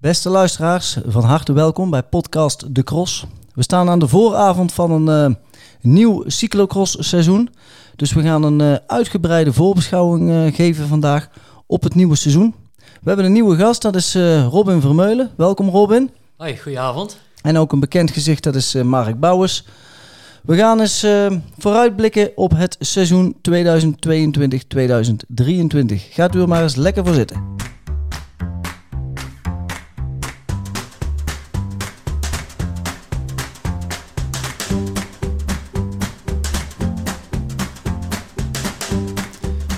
[0.00, 3.26] Beste luisteraars, van harte welkom bij podcast De Cross.
[3.54, 5.36] We staan aan de vooravond van een uh,
[5.80, 7.50] nieuw cyclocross seizoen.
[7.96, 11.28] Dus we gaan een uh, uitgebreide voorbeschouwing uh, geven vandaag
[11.66, 12.54] op het nieuwe seizoen.
[12.76, 14.14] We hebben een nieuwe gast, dat is
[14.50, 15.30] Robin Vermeulen.
[15.36, 16.10] Welkom Robin.
[16.36, 17.18] Hoi, goedenavond.
[17.42, 19.64] En ook een bekend gezicht, dat is Mark Bouwers.
[20.42, 21.06] We gaan eens
[21.58, 23.40] vooruitblikken op het seizoen 2022-2023.
[26.10, 27.68] Gaat u er maar eens lekker voor zitten.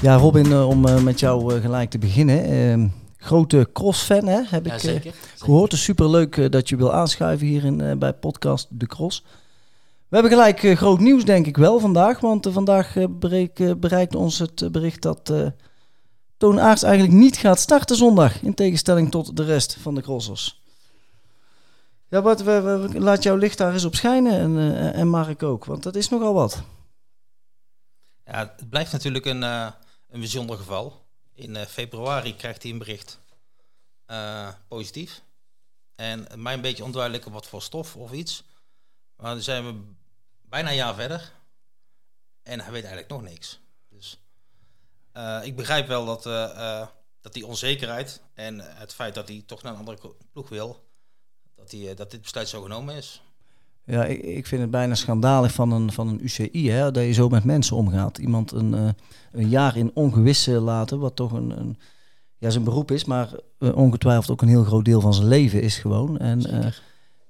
[0.03, 2.45] Ja, Robin, uh, om uh, met jou uh, gelijk te beginnen.
[2.45, 5.63] Ehm, grote cross-fan, hè, heb ja, ik zeker, gehoord.
[5.63, 9.25] Het is superleuk dat je wil aanschuiven hier in, bij podcast De Cross.
[10.09, 12.21] We hebben gelijk groot nieuws, denk ik wel, vandaag.
[12.21, 15.33] Want vandaag bereik, bereikt ons het bericht dat
[16.37, 18.43] Toon Aerts eigenlijk niet gaat starten zondag.
[18.43, 20.63] In tegenstelling tot de rest van de crossers.
[22.09, 25.65] Ja, wat, we, we, laat jouw licht daar eens op schijnen en, en Mark ook.
[25.65, 26.63] Want dat is nogal wat.
[28.25, 29.43] Ja, het blijft natuurlijk een
[30.13, 31.07] een bijzonder geval.
[31.35, 33.21] In uh, februari krijgt hij een bericht
[34.07, 35.23] uh, positief.
[35.95, 38.45] En mij een beetje onduidelijk wat voor stof of iets.
[39.17, 39.93] Maar dan zijn we
[40.43, 41.33] bijna een jaar verder.
[42.43, 43.61] En hij weet eigenlijk nog niks.
[43.89, 44.19] Dus
[45.17, 46.23] uh, ik begrijp wel dat,
[47.21, 50.89] dat die onzekerheid en het feit dat hij toch naar een andere ploeg wil,
[51.55, 53.23] dat, die, dat dit besluit zo genomen is.
[53.85, 57.13] Ja, ik, ik vind het bijna schandalig van een, van een UCI, hè, dat je
[57.13, 58.19] zo met mensen omgaat.
[58.19, 58.89] Iemand een, uh,
[59.33, 61.79] een jaar in ongewisse laten, wat toch een, een
[62.39, 65.63] ja, zijn beroep is, maar uh, ongetwijfeld ook een heel groot deel van zijn leven
[65.63, 66.19] is gewoon.
[66.19, 66.67] En, uh,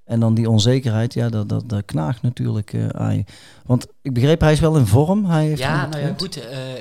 [0.04, 3.24] en dan die onzekerheid, ja, dat, dat, dat knaagt natuurlijk aan je.
[3.66, 5.24] Want ik begreep, hij is wel in vorm.
[5.24, 6.34] Hij heeft ja, nou ja, goed.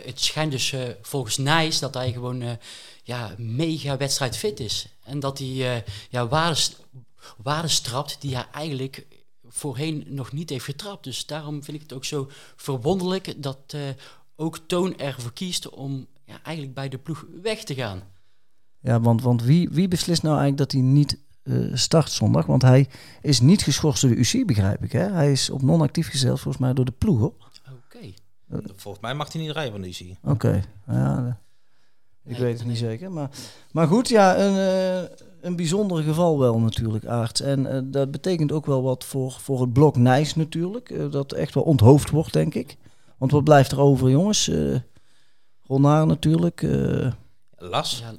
[0.06, 2.44] het schijnt dus volgens Nijs dat hij gewoon
[3.04, 4.88] ja, mega wedstrijdfit is.
[5.04, 6.76] En dat hij ja, waardes,
[7.38, 9.06] waardes trapt die hij eigenlijk
[9.52, 11.04] voorheen nog niet heeft getrapt.
[11.04, 13.82] Dus daarom vind ik het ook zo verwonderlijk dat uh,
[14.36, 18.02] ook Toon ervoor kiest om ja, eigenlijk bij de ploeg weg te gaan.
[18.80, 22.46] Ja, want, want wie, wie beslist nou eigenlijk dat hij niet uh, start zondag?
[22.46, 22.88] Want hij
[23.22, 24.92] is niet geschorst door de UC, begrijp ik.
[24.92, 25.10] Hè?
[25.12, 27.22] Hij is op non-actief gezet volgens mij door de ploeg.
[27.22, 27.36] Oké.
[27.86, 28.14] Okay.
[28.52, 30.16] Uh, volgens mij mag hij niet rijden van de UC.
[30.24, 30.64] Oké, okay.
[30.88, 31.40] ja,
[32.24, 33.12] ik weet het niet zeker.
[33.12, 33.30] Maar,
[33.72, 35.10] maar goed, ja, een, uh,
[35.42, 37.40] een bijzonder geval wel natuurlijk, Aard.
[37.40, 40.90] En uh, dat betekent ook wel wat voor, voor het blok Nijs natuurlijk.
[40.90, 42.78] Uh, dat echt wel onthoofd wordt, denk ik.
[43.18, 44.48] Want wat blijft er over, jongens?
[44.48, 44.80] Uh,
[45.68, 46.62] Ronaar natuurlijk.
[47.58, 48.00] Las.
[48.00, 48.14] Ja.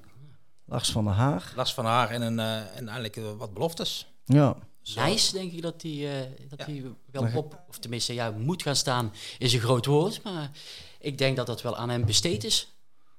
[0.65, 1.53] Lars van der Haar.
[1.56, 2.38] Lars van der Haar en, een,
[2.75, 4.12] en eigenlijk wat beloftes.
[4.25, 4.56] Ja.
[4.94, 6.82] Nijs, denk ik dat hij dat ja.
[7.11, 10.22] wel op, of tenminste ja, moet gaan staan, is een groot woord.
[10.22, 10.50] Maar
[10.99, 12.72] ik denk dat dat wel aan hem besteed is.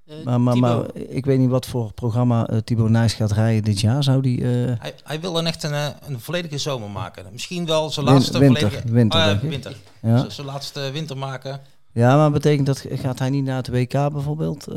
[0.06, 3.64] Uh, maar, maar, maar, ik weet niet wat voor programma uh, Thibaut Nijs gaat rijden
[3.64, 4.04] dit jaar.
[4.04, 4.74] Zou die, uh...
[4.80, 7.26] hij, hij wil een echt een, een volledige zomer maken.
[7.32, 8.94] Misschien wel zijn laatste winter, volledige...
[8.94, 9.78] Winter, uh, winter.
[10.02, 10.30] Ja.
[10.30, 11.62] Zijn laatste winter maken.
[11.92, 12.86] Ja, maar betekent dat...
[12.90, 14.68] Gaat hij niet naar het WK bijvoorbeeld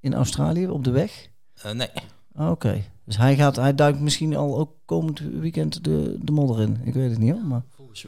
[0.00, 1.28] in Australië op de weg?
[1.72, 1.88] nee.
[2.34, 2.66] Ah, oké.
[2.66, 2.90] Okay.
[3.04, 6.80] Dus hij, gaat, hij duikt misschien al ook komend weekend de, de modder in.
[6.84, 7.44] Ik weet het niet hoor.
[7.44, 7.62] Maar...
[7.68, 8.06] Volgens,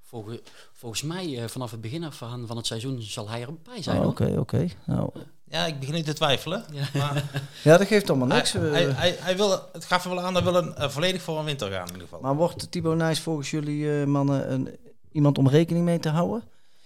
[0.00, 0.38] volgens,
[0.72, 3.98] volgens mij vanaf het begin af van, van het seizoen zal hij erbij zijn.
[3.98, 4.22] Oké, oké.
[4.22, 4.72] Okay, okay.
[4.86, 5.10] Nou...
[5.50, 6.64] Ja, ik begin nu te twijfelen.
[6.72, 7.24] Ja, maar
[7.64, 8.52] ja dat geeft allemaal niks.
[8.52, 11.22] Hij, hij, hij, hij, wil, het gaf er wel aan, dat wil een, uh, volledig
[11.22, 12.20] voor een winter gaan in ieder geval.
[12.20, 14.78] Maar wordt Thibaut Nijs volgens jullie uh, mannen een,
[15.12, 16.42] iemand om rekening mee te houden?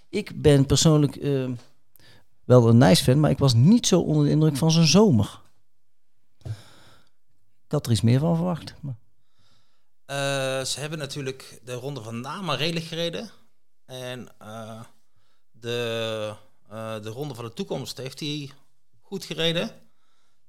[0.08, 1.50] Ik ben persoonlijk uh,
[2.44, 5.40] wel een Nijs-fan, maar ik was niet zo onder de indruk van zijn zomer.
[7.64, 8.74] Ik had er iets meer van verwacht.
[8.80, 8.96] Maar.
[10.66, 13.30] ze hebben natuurlijk de ronde van Nama redelijk gereden.
[13.86, 14.28] En
[15.50, 16.34] de
[16.72, 18.50] uh, de Ronde van de Toekomst heeft hij
[19.00, 19.70] goed gereden.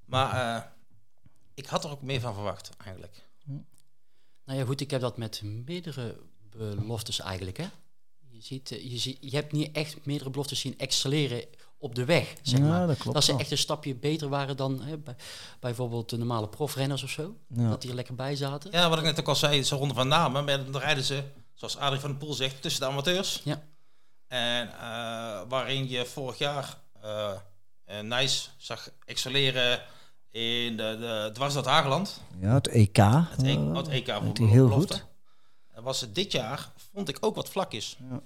[0.06, 0.64] Maar uh,
[1.54, 3.24] ik had er ook meer van verwacht, eigenlijk.
[4.46, 6.18] Nou ja, goed, ik heb dat met meerdere
[6.50, 7.68] beloftes eigenlijk, hè.
[8.30, 11.46] Je, ziet, eh, je, ziet, je hebt niet echt meerdere beloftes zien excelleren
[11.78, 12.88] op de weg, zeg ja, maar.
[12.88, 15.16] Dat, klopt dat ze echt een stapje beter waren dan hè, bij,
[15.60, 17.36] bijvoorbeeld de normale profrenners of zo.
[17.48, 17.70] Ja.
[17.70, 18.72] Dat die er lekker bij zaten.
[18.72, 20.46] Ja, wat ik net ook al zei, zo'n ronde van namen.
[20.46, 21.24] Maar dan rijden ze,
[21.54, 23.42] zoals Adrie van der Poel zegt, tussen de amateurs.
[23.44, 23.64] Ja.
[24.28, 27.32] En uh, waarin je vorig jaar uh,
[28.02, 29.80] Nijs zag excelleren
[30.32, 32.22] in de, de dwars dat Hageland.
[32.40, 32.98] Ja, het EK.
[32.98, 35.06] Het, e het EK voor heel goed.
[35.74, 37.98] En was het dit jaar, vond ik ook wat vlakjes.
[38.10, 38.22] Ja.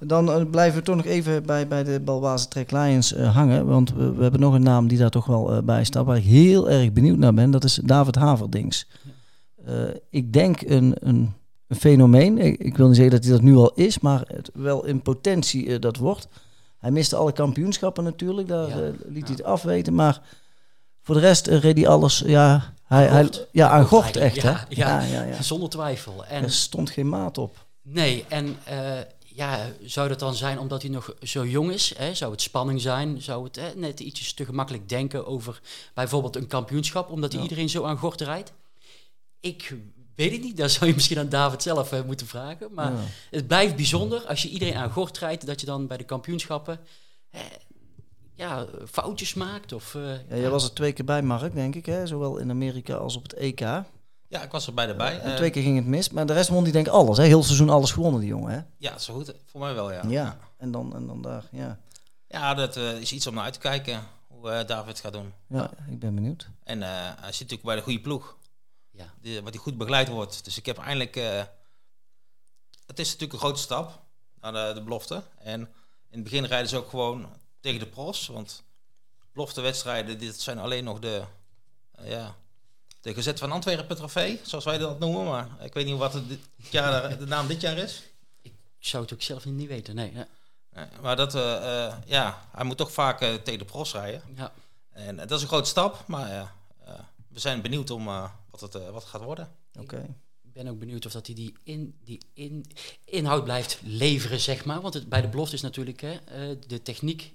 [0.00, 3.66] Dan blijven we toch nog even bij, bij de Balwaze Trek Lions uh, hangen.
[3.66, 6.04] Want we, we, hebben nog een naam die daar toch wel uh, bij staat.
[6.04, 7.50] Waar ik heel erg benieuwd naar ben.
[7.50, 8.86] Dat is David Haverdings.
[10.10, 11.34] ik denk een, een
[11.68, 12.38] een fenomeen.
[12.38, 15.02] Ik, ik, wil niet zeggen dat hij dat nu al is, maar het wel in
[15.02, 16.28] potentie uh, dat wordt.
[16.78, 18.76] Hij miste alle kampioenschappen natuurlijk, daar ja.
[18.76, 19.24] uh, liet ja.
[19.24, 19.94] hij het afweten.
[19.94, 20.20] Maar
[21.02, 24.50] Voor de rest eh, reed hij alles, ja, hij, hij, ja aan gort echt, hè?
[24.50, 25.22] ja, ja, ja.
[25.22, 25.42] ja.
[25.42, 26.24] Zonder twijfel.
[26.24, 27.66] En Er stond geen maat op.
[27.82, 31.94] Nee, en eh, ja, zou dat dan zijn omdat hij nog zo jong is?
[31.96, 32.14] Hè?
[32.14, 33.22] Zou het spanning zijn?
[33.22, 35.60] Zou het hè, net ietsjes te gemakkelijk denken over
[35.94, 38.52] bijvoorbeeld een kampioenschap, omdat iedereen zo aan gort rijdt?
[39.40, 39.74] Ik
[40.16, 42.68] weet het niet, dat zou je misschien aan David zelf eh, moeten vragen.
[42.74, 42.98] Maar Ja.
[43.30, 46.78] het blijft bijzonder als je iedereen aan gort rijdt, dat je dan bij de kampioenschappen
[47.30, 47.40] eh,
[48.34, 49.72] ja, foutjes maakt.
[49.72, 52.06] Of, eh, Ja, jij was er twee keer bij, Mark, denk ik, hè?
[52.06, 53.60] Zowel in Amerika als op het EK.
[54.28, 55.20] Ja, ik was er bij erbij.
[55.20, 57.24] En twee keer ging het mis, maar de rest won die denk ik alles, hè?
[57.24, 58.60] Heel het seizoen alles gewonnen, die jongen, hè?
[58.78, 59.34] Ja, zo goed.
[59.46, 60.02] Voor mij wel, ja.
[60.08, 60.38] Ja.
[60.56, 61.78] En dan, en dan daar, ja.
[62.28, 64.00] Ja, dat eh, is iets om naar uit te kijken.
[64.26, 65.32] Hoe David het gaat doen.
[65.48, 66.48] Ja, ik ben benieuwd.
[66.64, 68.36] En eh, hij zit natuurlijk bij de goede ploeg.
[68.96, 69.14] Ja.
[69.20, 70.44] Die, wat hij goed begeleid wordt.
[70.44, 71.16] Dus ik heb eindelijk...
[71.16, 71.42] eh,
[72.86, 74.00] het is natuurlijk een grote stap
[74.40, 75.22] naar de, de belofte.
[75.38, 75.60] En
[76.10, 78.26] in het begin rijden ze ook gewoon tegen de pros.
[78.26, 78.62] Want
[79.32, 81.22] beloftewedstrijden, dit zijn alleen nog de...
[81.92, 82.34] eh, ja,
[83.00, 85.24] de gezet van Antwerpen trofee, zoals wij dat noemen.
[85.24, 86.40] Maar ik weet niet wat het dit
[86.70, 88.02] jaar, de naam dit jaar is.
[88.42, 89.94] Ik zou het ook zelf niet weten.
[89.94, 90.12] Nee,
[91.00, 94.22] maar dat, eh, ja, hij moet toch vaak tegen de pros rijden.
[94.34, 94.52] Ja.
[94.90, 96.54] En dat is een grote stap, maar ja,
[97.36, 99.52] we zijn benieuwd om eh, wat, het, eh, wat het gaat worden.
[99.80, 100.16] Oké.
[100.42, 102.66] Ik ben ook benieuwd of dat hij die, in, die in,
[103.04, 104.80] inhoud blijft leveren, zeg maar.
[104.80, 107.34] Want het, bij de belofte is natuurlijk, hè, eh, de techniek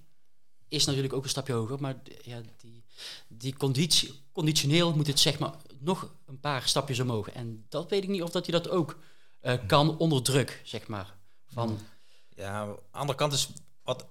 [0.67, 1.81] is natuurlijk ook een stapje hoger.
[1.81, 2.83] Maar ja, die,
[3.27, 7.29] die conditie, conditioneel moet het zeg maar nog een paar stapjes omhoog.
[7.29, 8.97] En dat weet ik niet of dat hij dat ook
[9.39, 11.15] eh, kan onder druk, zeg maar.
[11.47, 11.79] Van,
[12.35, 13.49] Ja, aan de andere kant is,
[13.83, 14.05] wat,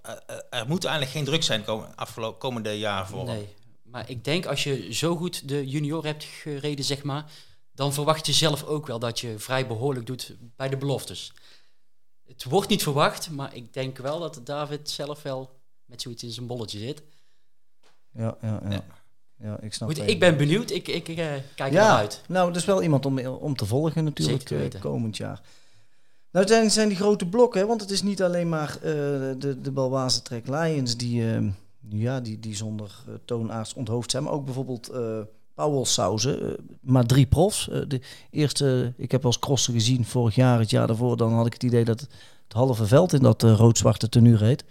[0.51, 3.25] er moet eigenlijk geen druk zijn komen, afgelopen komende jaar voor.
[3.25, 3.59] nee.
[3.91, 7.31] Maar ik denk als je zo goed de junior hebt gereden, zeg maar,
[7.73, 11.33] dan verwacht je zelf ook wel dat je vrij behoorlijk doet bij de beloftes.
[12.27, 16.31] Het wordt niet verwacht, maar ik denk wel dat David zelf wel met zoiets in
[16.31, 17.03] zijn bolletje zit.
[18.13, 18.71] Ja, ja, ja.
[18.71, 18.85] Ja.
[19.43, 20.11] Ja, ik snap Goed, het.
[20.11, 20.71] ik ben benieuwd.
[20.71, 22.23] Ik, ik eh, kijk ja, uit.
[22.29, 24.81] nou, dat is wel iemand om, om te volgen natuurlijk weten.
[24.81, 25.41] komend jaar.
[26.31, 28.83] Nou, het zijn, zijn die grote blokken, hè, want het is niet alleen maar eh,
[29.39, 31.43] de, de Balwaze Trek Lions die, eh,
[31.89, 35.21] ja, die, die zonder uh, toonaards onthoofd zijn, maar ook bijvoorbeeld eh
[35.55, 37.69] Powell Sauzen, eh, maar drie profs.
[37.69, 38.01] Eh, de
[38.31, 41.53] eerste, ik heb wel eens crossen gezien vorig jaar, het jaar daarvoor, dan had ik
[41.53, 42.11] het idee dat het,
[42.49, 44.65] halve veld in dat eh, rood-zwarte tenue reed.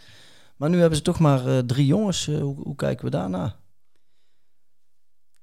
[0.56, 2.28] Maar nu hebben ze toch maar eh, drie jongens.
[2.28, 3.56] Eh, hoe, hoe kijken we daarna?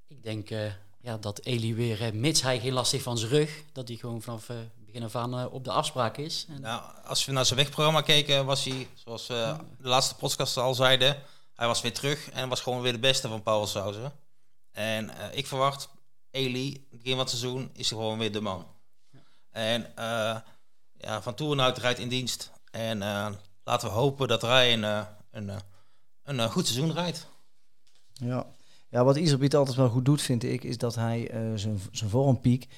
[0.08, 3.30] Ik denk eh, ja, dat Eli weer, eh, mits hij geen last heeft van zijn
[3.30, 6.46] rug, dat hij gewoon vanaf eh, begin af aan eh, op de afspraak is.
[6.48, 10.56] En, Nou, als we naar zijn wegprogramma keken, was hij, zoals we de laatste podcast
[10.56, 11.16] al zeiden,
[11.56, 14.12] hij was weer terug en was gewoon weer de beste van Paul Sauzen.
[14.72, 15.88] En eh, ik verwacht,
[16.30, 18.66] Eli, begin van het seizoen, is hij gewoon weer de man.
[19.50, 20.36] En eh,
[20.92, 22.50] ja, van Toerenhout rijdt in dienst.
[22.70, 23.28] En eh,
[23.64, 25.60] laten we hopen dat hij een, een,
[26.22, 27.28] een, goed seizoen rijdt.
[28.12, 28.46] Ja.
[28.88, 32.10] ja, wat Iserbiet altijd wel goed doet, vind ik, is dat hij eh, zijn, zijn
[32.10, 32.68] vormpiek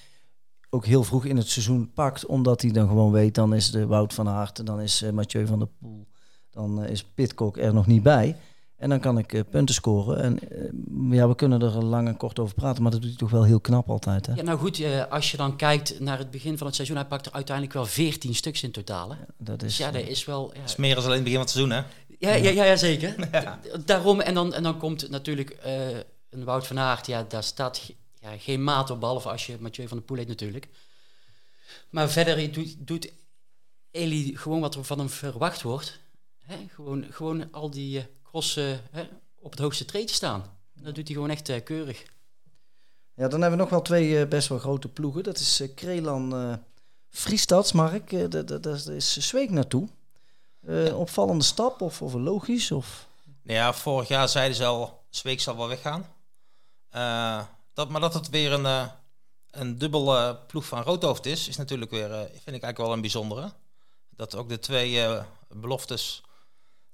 [0.71, 2.27] ook heel vroeg in het seizoen pakt.
[2.27, 5.47] Omdat hij dan gewoon weet, dan is de Wout van Aert, dan is eh, Mathieu
[5.47, 6.07] van der Poel,
[6.51, 8.37] dan is Pitcock er nog niet bij.
[8.79, 10.23] En dan kan ik eh, punten scoren.
[10.23, 13.19] En eh, ja, we kunnen er lang en kort over praten, maar dat doet hij
[13.19, 14.27] toch wel heel knap altijd.
[14.27, 14.35] Hè?
[14.35, 17.07] Ja, nou goed, eh, als je dan kijkt naar het begin van het seizoen, hij
[17.07, 19.11] pakt er uiteindelijk wel 14 stuks in totaal.
[19.11, 19.17] Hè?
[19.37, 20.51] Dat Dus is, ja, dat is wel...
[20.55, 21.83] Ja, Dat is meer als alleen het begin van het seizoen, hè?
[22.19, 23.15] ja, ja, ja, ja, zeker.
[23.85, 25.89] Daarom, en dan, en dan komt natuurlijk eh,
[26.31, 29.89] een Wout van Aert, ja, daar staat ja, geen maat op, behalve als je Mathieu
[29.89, 30.69] van der Poel heet natuurlijk.
[31.91, 33.13] Maar verder doet, doet
[33.91, 36.01] Eli gewoon wat er van hem verwacht wordt.
[36.45, 36.57] Hè?
[36.75, 39.09] Gewoon, gewoon al die crossen hè,
[39.41, 40.45] op het hoogste treedje staan.
[40.75, 42.03] Dat doet hij gewoon echt eh, keurig.
[43.15, 45.23] Ja, dan hebben we nog wel twee eh, best wel grote ploegen.
[45.23, 46.59] Dat is eh, Krelan
[47.09, 48.31] Friestads, Mark.
[48.31, 49.89] Dat- dat- Daar is Zweek naartoe.
[50.67, 52.71] Eh, Opvallende stap of, of logisch?
[52.73, 53.07] Of...
[53.43, 56.07] Nou ja, vorig jaar zeiden ze al, Zweek zal wel weggaan.
[56.89, 57.43] Eh,
[57.75, 58.87] dat, maar dat het weer een, eh,
[59.51, 63.01] een dubbele ploeg van Roodhoofd is, is natuurlijk weer, eh, vind ik eigenlijk wel een
[63.01, 63.53] bijzondere.
[64.11, 66.23] Dat ook de twee eh, beloftes,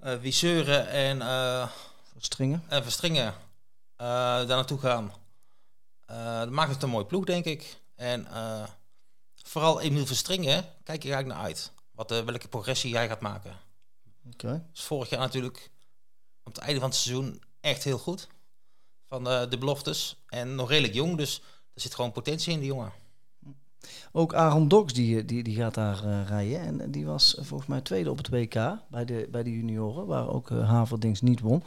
[0.05, 1.71] eh Wiseuren en, eh,
[2.19, 2.65] Stringen.
[2.69, 3.35] en Verstringen,
[3.97, 5.13] eh, daar naartoe gaan.
[6.39, 7.81] Dat maakt het een mooie ploeg, denk ik.
[7.95, 8.27] En
[9.35, 11.73] vooral Emiel Verstringen kijk ik eigenlijk naar uit.
[11.91, 13.57] Wat, welke progressie hij gaat maken.
[14.33, 14.67] Oké.
[14.73, 15.71] Dus vorig jaar natuurlijk
[16.43, 18.27] op het einde van het seizoen echt heel goed.
[19.09, 20.17] Van de beloftes.
[20.29, 21.41] En nog redelijk jong, dus
[21.75, 22.93] er zit gewoon potentie in die jongen.
[24.13, 26.81] Ook Aaron Doks die, die, die gaat daar eh, rijden.
[26.81, 28.55] En die was volgens mij tweede op het WK
[28.89, 31.63] bij de, bij de junioren, waar ook eh, Haverdings niet won.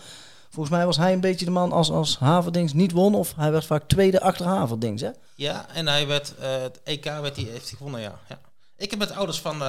[0.50, 3.16] Volgens mij was hij een beetje de man als, als Haverdings niet won.
[3.16, 5.10] Of hij werd vaak tweede achter Haverdings, hè?
[5.36, 8.20] Ja, en hij werd, eh, het EK werd hij, heeft hij gewonnen, ja.
[8.30, 8.40] ja.
[8.78, 9.62] Ik heb met de ouders van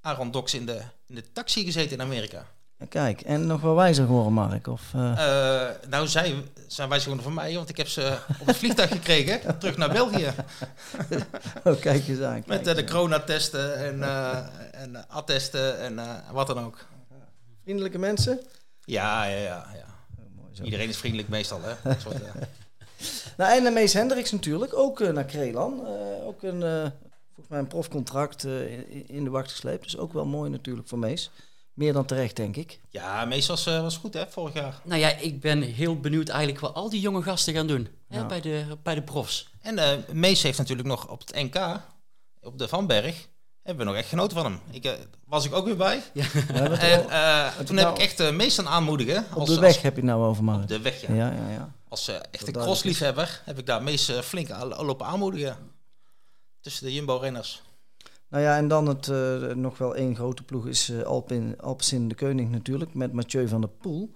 [0.00, 2.46] Aaron Doks in de, in de taxi gezeten in Amerika.
[2.88, 4.66] Kijk, en nog wel wijzer geworden, Mark?
[4.66, 6.34] Of, eh, Eh, nou, zij
[6.66, 9.92] zijn wij gewoon van mij, want ik heb ze op het vliegtuig gekregen, terug naar
[9.92, 10.32] België.
[11.64, 12.42] oh, kijk eens aan.
[12.46, 14.38] Met eh, de coronatesten en, eh,
[14.72, 16.86] en attesten en eh, wat dan ook.
[17.62, 18.40] Vriendelijke mensen?
[18.84, 19.66] Ja, ja, ja.
[19.74, 19.84] ja.
[20.18, 20.62] Oh, mooi zo.
[20.62, 21.72] Iedereen is vriendelijk meestal, hè.
[21.90, 22.16] Dat soort,
[23.36, 25.86] Nou, en de Mees Hendricks natuurlijk, ook naar Krelan.
[25.86, 26.90] Eh, ook een, eh,
[27.26, 29.82] volgens mij een profcontract eh, in, in de wacht gesleept.
[29.82, 31.30] Dus ook wel mooi natuurlijk voor Mees.
[31.72, 32.80] Meer dan terecht, denk ik.
[32.88, 34.80] ja, meestal was, eh, was goed, hè, vorig jaar.
[34.84, 38.26] Nou ja, ik ben heel benieuwd eigenlijk wat al die jonge gasten gaan doen hè,
[38.26, 39.48] bij, de, bij de profs.
[39.60, 41.80] En eh Mees heeft natuurlijk nog op het NK,
[42.40, 43.28] op de Vanberg,
[43.62, 44.60] hebben we nog echt genoten van hem.
[44.70, 44.92] Ik, eh,
[45.26, 46.02] was ik ook weer bij.
[46.12, 46.78] Ja, En
[47.10, 49.26] eh, toen nou- heb ik echt uh, Mees aan aanmoedigen.
[49.30, 50.62] op als- de als- weg heb je het nou over, Mark.
[50.62, 51.14] op de weg, ja.
[51.14, 51.72] Ja, ja, ja.
[51.88, 55.56] Als eh, echte crossliefhebber heb ik daar Mees flink aan lopen aanmoedigen.
[56.60, 57.62] Tussen de Jumbo-renners.
[58.32, 62.08] Nou ja, en dan het eh, nog wel één grote ploeg is eh Alpin, Alpecin
[62.08, 64.14] de Koning natuurlijk, met Mathieu van der Poel.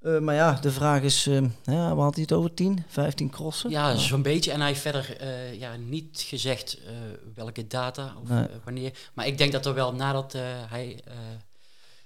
[0.00, 3.30] Eh, maar ja, de vraag is, eh ja, we hadden hij het over 10, 15
[3.30, 3.70] crossen?
[3.70, 4.52] Ja, zo'n beetje.
[4.52, 5.24] En hij heeft verder
[5.58, 6.78] ja, niet gezegd
[7.34, 8.46] welke data of Nee.
[8.64, 9.10] wanneer.
[9.14, 10.32] Maar ik denk dat er wel nadat
[10.68, 11.00] hij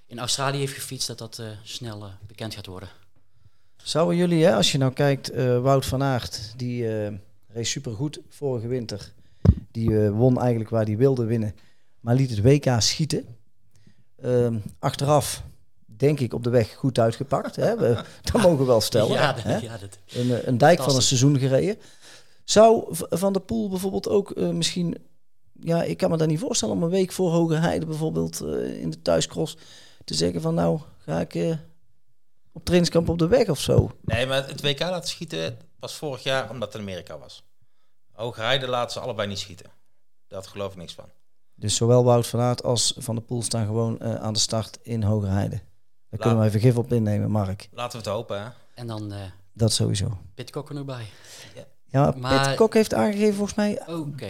[0.06, 2.88] in Australië heeft gefietst, dat dat snel bekend gaat worden.
[3.76, 6.86] Zouden jullie, hè, als je nou kijkt, Wout van Aert, die
[7.48, 9.12] reed supergoed vorige winter.
[9.72, 11.54] Die eh, won eigenlijk waar hij wilde winnen,
[12.00, 13.36] maar liet het WK schieten.
[14.22, 15.42] Ehm, achteraf,
[15.86, 17.56] denk ik, op de weg goed uitgepakt.
[17.56, 17.76] Hè?
[17.76, 19.12] We, dat mogen we wel stellen.
[19.12, 19.56] ja, dat- hè?
[19.56, 21.76] ja, dat, een, eh, een dijk van een seizoen gereden.
[22.44, 24.96] Zou Van der Poel bijvoorbeeld ook eh, misschien...
[25.60, 28.40] Ja, ik kan me daar niet voorstellen om een week voor Hoge Heide bijvoorbeeld
[28.80, 29.56] in de thuiscross
[30.04, 31.56] te zeggen van nou ga ik
[32.52, 33.90] op trainingskamp op de weg of zo.
[34.04, 37.44] Nee, maar het WK laten schieten was vorig jaar omdat het Amerika was.
[38.12, 39.70] Hoogrijden laten ze allebei niet schieten.
[40.28, 41.04] Daar geloof ik niks van.
[41.54, 44.78] Dus zowel Wout van Aert als Van der Poel staan gewoon eh, aan de start
[44.82, 45.60] in Hoge Heide.
[46.08, 47.68] Daar kunnen we even gif op innemen, Mark.
[47.72, 48.48] Laten we het hopen, hè.
[48.74, 49.20] en dan eh
[49.52, 50.18] Dat sowieso.
[50.34, 51.06] Pitcock er nog bij.
[51.84, 53.82] Ja, Maar- Pitcock heeft aangegeven volgens mij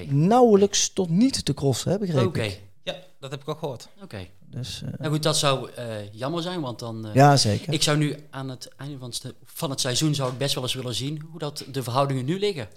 [0.08, 2.62] nauwelijks tot niet te crossen, hè, begreep oké, ik.
[2.82, 3.88] Ja, dat heb ik ook gehoord.
[4.02, 4.26] oké.
[4.46, 7.06] Dus, eh, Nou goed, dat zou eh, jammer zijn, want dan...
[7.06, 7.72] eh, ja, zeker.
[7.72, 10.62] Ik zou nu aan het einde van het, van het seizoen zou ik best wel
[10.62, 12.68] eens willen zien hoe dat de verhoudingen nu liggen.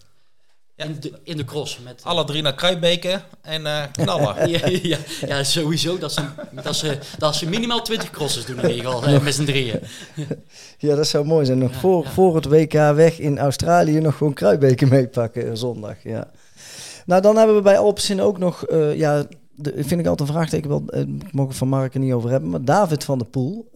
[0.76, 0.86] Ja.
[0.86, 1.80] In, de, in de cross.
[1.84, 4.50] Met, Alle drie naar Kruijbeke en eh, knallen.
[4.50, 5.98] ja, ja, ja, sowieso.
[5.98, 6.22] Dat ze,
[6.64, 9.80] dat, ze, dat ze minimaal 20 crosses doen in ieder geval, eh, met z'n drieën.
[10.78, 11.58] Ja, dat zou mooi zijn.
[11.58, 12.10] Nog Ja, voor, ja.
[12.10, 15.96] voor het WK weg in Australië nog gewoon kruidbeken meepakken eh, zondag.
[16.04, 16.32] Ja.
[17.06, 20.36] Nou, dan hebben we bij Alpecin ook nog, eh, ja, de, vind ik altijd een
[20.36, 23.28] vraagteken, wel, eh, mogen we van Mark er niet over hebben, maar David van der
[23.28, 23.70] Poel.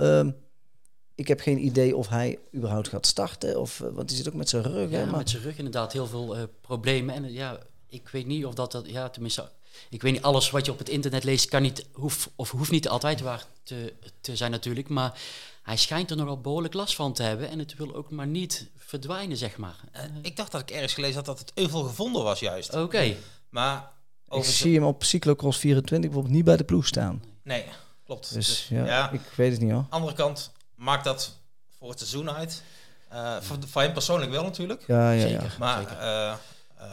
[1.20, 4.34] Ik heb geen idee of hij überhaupt gaat starten, of, eh, want die zit ook
[4.34, 4.90] met zijn rug.
[4.90, 7.16] hè, Ja, maar, met zijn rug inderdaad heel veel eh, problemen.
[7.16, 8.90] En eh, ja, ik weet niet of dat, dat...
[8.90, 9.50] Ja, tenminste,
[9.90, 12.72] ik weet niet, alles wat je op het internet leest kan niet, hoeft, of hoeft
[12.72, 14.90] niet altijd waar te, te zijn natuurlijk.
[14.90, 15.20] Maar
[15.62, 17.50] hij schijnt er nogal behoorlijk last van te hebben.
[17.50, 19.76] En het wil ook maar niet verdwijnen, zeg maar.
[20.22, 22.76] Ik dacht dat ik ergens gelezen had dat het euvel gevonden was juist.
[22.76, 23.16] Oké.
[23.50, 23.92] Maar
[24.30, 27.24] ik zie hem op Cyclocross 24 bijvoorbeeld niet bij de ploeg staan.
[27.44, 27.64] Nee,
[28.06, 28.34] klopt.
[28.34, 29.12] Dus, Dus, ja, ja.
[29.12, 29.86] ik weet het niet hoor.
[29.90, 31.38] andere kant maakt dat
[31.78, 32.64] voor het seizoen uit.
[33.10, 34.84] Eh, voor, voor hem persoonlijk wel natuurlijk.
[34.88, 35.28] Ja, ja, ja.
[35.40, 35.56] Zeker.
[35.60, 35.98] Maar zeker.
[35.98, 36.32] eh,
[36.78, 36.92] eh,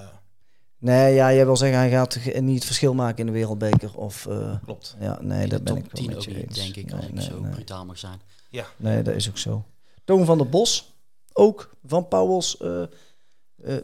[0.78, 4.26] Nee, ja, jij wil zeggen hij gaat niet het verschil maken in de wereldbeker of...
[4.26, 4.97] eh, klopt.
[5.00, 6.55] Ja, nee, dat ben ik wel 10 met ook je niet, eens.
[6.59, 7.50] denk ik, als Nee, ik nee, zo nee.
[7.50, 8.21] brutaal mag zijn.
[8.50, 8.66] Ja.
[8.76, 9.64] Nee, dat is ook zo.
[10.05, 10.93] Toon van der Bos,
[11.33, 12.88] ook van Pauwels, eh, eh,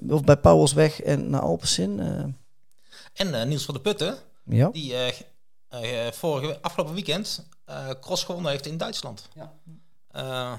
[0.08, 2.00] of bij Pauwels weg en naar Alpecin.
[2.00, 2.24] eh,
[3.26, 4.68] En eh, Niels van de Putten, ja.
[4.70, 4.94] die
[6.12, 9.28] vorige, afgelopen weekend eh cross gewonnen heeft in Duitsland.
[9.34, 9.52] Ja.
[10.12, 10.52] Eh,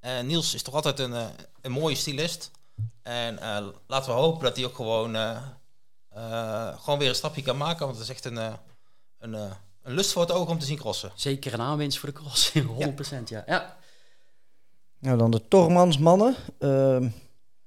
[0.00, 1.26] en Niels is toch altijd een, eh,
[1.60, 2.50] een mooie stylist.
[3.02, 5.42] En eh, laten we hopen dat hij ook gewoon, eh,
[6.08, 7.86] eh, gewoon weer een stapje kan maken.
[7.86, 8.52] Want het is echt een, eh,
[9.18, 9.50] een, eh,
[9.82, 11.12] een lust voor het oog om te zien crossen.
[11.14, 13.42] Zeker een aanwinst voor de cross, 100% ja.
[13.46, 13.76] ja.
[14.98, 16.34] Nou, dan de Tormans mannen.
[16.58, 17.08] Ehm,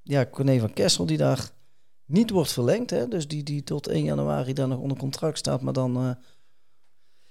[0.04, 1.50] ja, Corné van Kessel die daar
[2.06, 2.90] niet wordt verlengd.
[2.90, 3.08] Hè?
[3.08, 5.62] Dus die, die tot 1 januari daar nog onder contract staat.
[5.62, 5.98] Maar dan...
[5.98, 6.12] eh,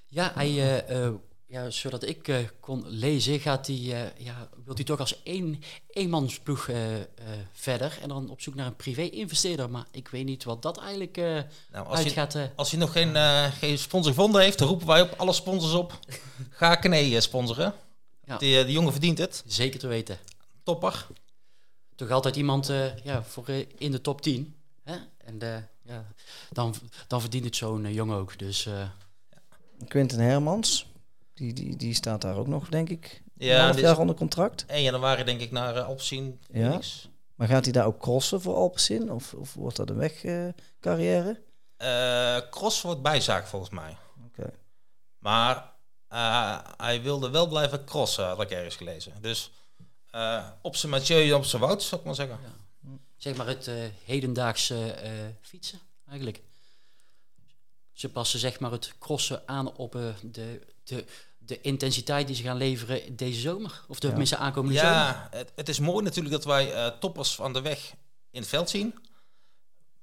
[0.07, 1.15] Ja, hij, eh, eh,
[1.53, 5.63] ja, zodat ik eh, kon lezen, gaat hij, eh, ja, wilt hij toch als één,
[5.91, 7.07] eenmansploeg eh, eh,
[7.53, 9.71] verder en dan op zoek naar een privé-investeerder.
[9.71, 11.25] Maar ik weet niet wat dat eigenlijk eh
[11.73, 12.35] Nou, als, uit je, gaat.
[12.35, 12.43] eh.
[12.57, 15.73] als hij nog geen, eh, geen sponsor gevonden heeft, dan roepen wij op alle sponsors
[15.73, 15.99] op.
[16.51, 17.75] Ga Kane sponsoren.
[18.25, 18.37] Ja.
[18.37, 19.43] Die, die jongen verdient het.
[19.47, 20.19] zeker te weten.
[20.63, 21.07] Topper.
[21.95, 24.55] Toch altijd iemand eh, ja, voor, in de top 10.
[24.85, 24.97] Hè?
[25.25, 26.07] En ja,
[26.51, 26.75] dan,
[27.07, 28.39] dan verdient het zo'n jongen ook.
[28.39, 28.89] Dus eh,
[29.89, 30.87] Quinten Hermans.
[31.43, 33.23] Die, die, die staat daar ook nog, denk ik.
[33.35, 34.65] Ja, een half jaar onder contract.
[34.67, 36.41] 1 januari denk ik naar uh, Alpecin.
[36.53, 36.61] Ja.
[36.61, 37.09] Phoenix.
[37.35, 39.13] Maar gaat hij daar ook crossen voor Alpecin?
[39.13, 41.41] Of, of wordt dat een wegcarrière?
[41.77, 43.97] Eh, cross wordt bijzaak volgens mij.
[44.27, 44.51] Oké.
[45.19, 45.73] Maar
[46.09, 49.13] eh, hij wilde wel blijven crossen, had ik ergens gelezen.
[49.21, 49.51] Dus
[50.11, 52.39] eh, op zijn Mathieu en op zijn Wout, zou ik maar zeggen.
[53.17, 53.71] Zeg maar het
[54.05, 56.41] hedendaagse eh, fietsen, eigenlijk.
[57.93, 61.05] Ze passen zeg maar het crossen aan op de, de,
[61.47, 63.85] de intensiteit die ze gaan leveren deze zomer.
[63.89, 64.09] Of de Ja.
[64.09, 64.93] tenminste aankomende zomer.
[64.93, 67.95] Ja, het, het is mooi natuurlijk dat wij eh, toppers van de weg
[68.31, 68.95] in het veld zien.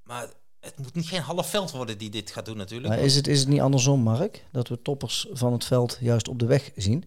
[0.04, 0.30] Maar
[0.60, 2.90] het moet niet geen half veld worden die dit gaat doen natuurlijk.
[2.94, 4.46] Maar is het, is het niet andersom, Mark?
[4.52, 7.04] Dat we toppers van het veld juist op de weg zien?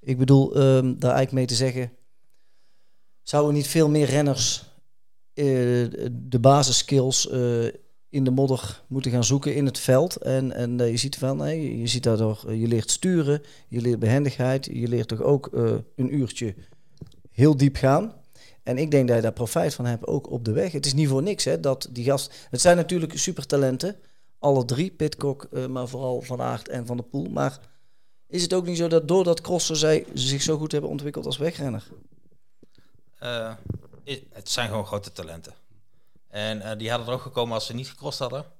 [0.00, 1.92] Ik bedoel, ehm, daar eigenlijk mee te zeggen...
[3.22, 4.64] Zouden niet veel meer renners
[5.32, 5.44] eh,
[6.10, 7.66] de basisskills eh,
[8.10, 10.16] in de modder moeten gaan zoeken in het veld?
[10.16, 13.80] En, en eh, je ziet van, nee, je ziet daardoor, eh, je leert sturen, je
[13.80, 16.54] leert behendigheid, je leert toch ook eh, een uurtje
[17.30, 18.14] heel diep gaan.
[18.62, 20.72] En ik denk dat je daar profijt van hebt, ook op de weg.
[20.72, 22.46] Het is niet voor niks, hè, dat die gast...
[22.50, 23.96] Het zijn natuurlijk supertalenten,
[24.38, 27.30] alle drie, Pitcock, maar vooral Van Aert en Van der Poel.
[27.30, 27.60] Maar
[28.28, 31.26] is het ook niet zo dat door dat crossen zij zich zo goed hebben ontwikkeld
[31.26, 31.88] als wegrenner?
[34.32, 35.54] Het zijn gewoon grote talenten.
[36.36, 38.52] En eh, die hadden er ook gekomen als ze niet gecrossed hadden.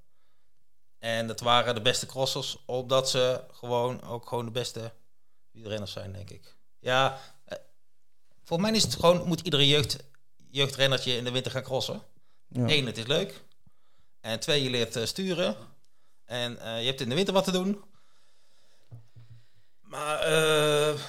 [0.98, 4.92] En dat waren de beste crossers, omdat ze gewoon ook gewoon de beste
[5.50, 6.56] wielrenners zijn, denk ik.
[6.78, 7.58] Ja, eh,
[8.44, 9.96] voor mij is het gewoon, moet iedere jeugd,
[10.50, 12.02] jeugdrennertje in de winter gaan crossen.
[12.48, 12.68] Ja.
[12.68, 13.44] Eén, het is leuk.
[14.20, 15.56] En twee, je leert eh, sturen.
[16.24, 17.84] En je hebt in de winter wat te doen.
[19.80, 21.00] Maar, eh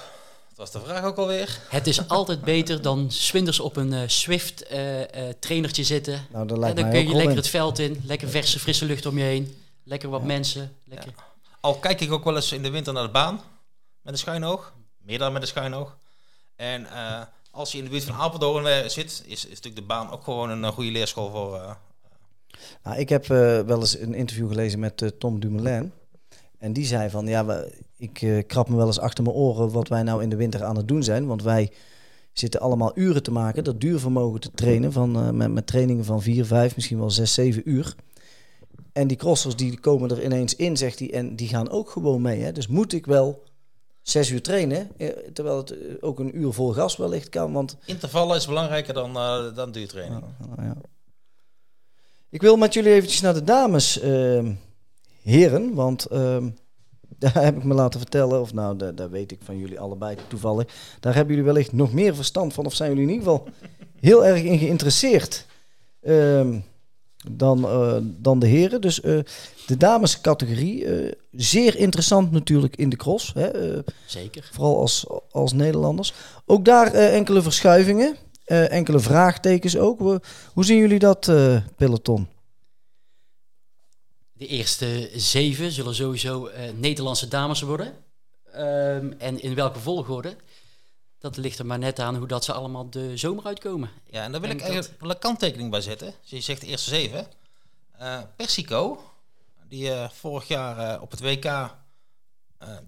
[0.58, 1.58] was de vraag ook alweer?
[1.68, 6.26] Het is altijd beter dan swinders op een eh, Swift eh, eh, trainertje zitten.
[6.32, 7.36] Nou, dat En lijkt dan mij kun ook je lekker in.
[7.42, 9.56] het veld in, lekker verse, frisse lucht om je heen.
[9.82, 10.76] Lekker wat mensen.
[10.84, 11.12] Lekker.
[11.60, 13.40] Al kijk ik ook wel eens in de winter naar de baan
[14.02, 14.72] met een schuin oog.
[14.98, 15.96] Meer dan met een schuin oog.
[16.56, 19.82] En eh, als je in de buurt van Apeldoorn eh, zit, is, is natuurlijk de
[19.82, 21.56] baan ook gewoon een goede leerschool voor.
[21.56, 21.70] eh,
[22.82, 25.92] Nou, ik heb eh, wel eens een interview gelezen met Tom Dumoulin.
[26.58, 29.70] En die zei van, ja, we, ik eh, krap me wel eens achter mijn oren
[29.70, 31.26] wat wij nou in de winter aan het doen zijn.
[31.26, 31.70] Want wij
[32.32, 34.92] zitten allemaal uren te maken, dat duurvermogen te trainen.
[34.92, 37.94] Van, eh, met, met trainingen van 4, 5, misschien wel 6, 7 uur.
[38.92, 41.12] En die crossers die komen er ineens in, zegt hij.
[41.12, 42.42] En die gaan ook gewoon mee.
[42.42, 42.52] Hè?
[42.52, 43.42] Dus moet ik wel
[44.02, 47.52] zes uur trainen, eh, terwijl het ook een uur vol gas wellicht kan.
[47.52, 49.12] Want intervallen is belangrijker dan,
[49.54, 50.22] dan duurtraining.
[50.38, 50.76] nou ja.
[52.30, 54.52] Ik wil met jullie eventjes naar de dames, ehm,
[55.28, 55.74] heren.
[55.74, 56.48] Want ehm,
[57.18, 60.16] daar heb ik me laten vertellen, of nou, daar, daar weet ik van jullie allebei
[60.28, 60.66] toevallig.
[61.00, 63.48] Daar hebben jullie wellicht nog meer verstand van, of zijn jullie in ieder geval
[64.08, 65.46] heel erg in geïnteresseerd
[66.02, 66.58] ehm,
[67.30, 68.80] dan, eh, dan de heren.
[68.80, 69.18] Dus eh,
[69.66, 73.32] de damescategorie, eh, zeer interessant natuurlijk in de cross.
[73.34, 74.48] Hè, Zeker.
[74.52, 76.14] Vooral als, als Nederlanders.
[76.46, 78.16] Ook daar enkele verschuivingen.
[78.46, 79.98] enkele vraagtekens ook.
[80.00, 80.20] We-
[80.54, 81.32] hoe zien jullie dat,
[81.76, 82.26] peloton?
[84.38, 88.04] De eerste zeven zullen sowieso eh, Nederlandse dames worden.
[88.52, 90.36] Ehm, en in welke volgorde?
[91.18, 93.90] Dat ligt er maar net aan hoe dat ze allemaal de zomer uitkomen.
[94.10, 96.14] Ja, en daar wil ik eigenlijk wel een kanttekening bij zetten.
[96.20, 97.26] Dus je zegt de eerste zeven.
[97.98, 99.10] Eh, Persico,
[99.68, 101.74] die eh, vorig jaar op het WK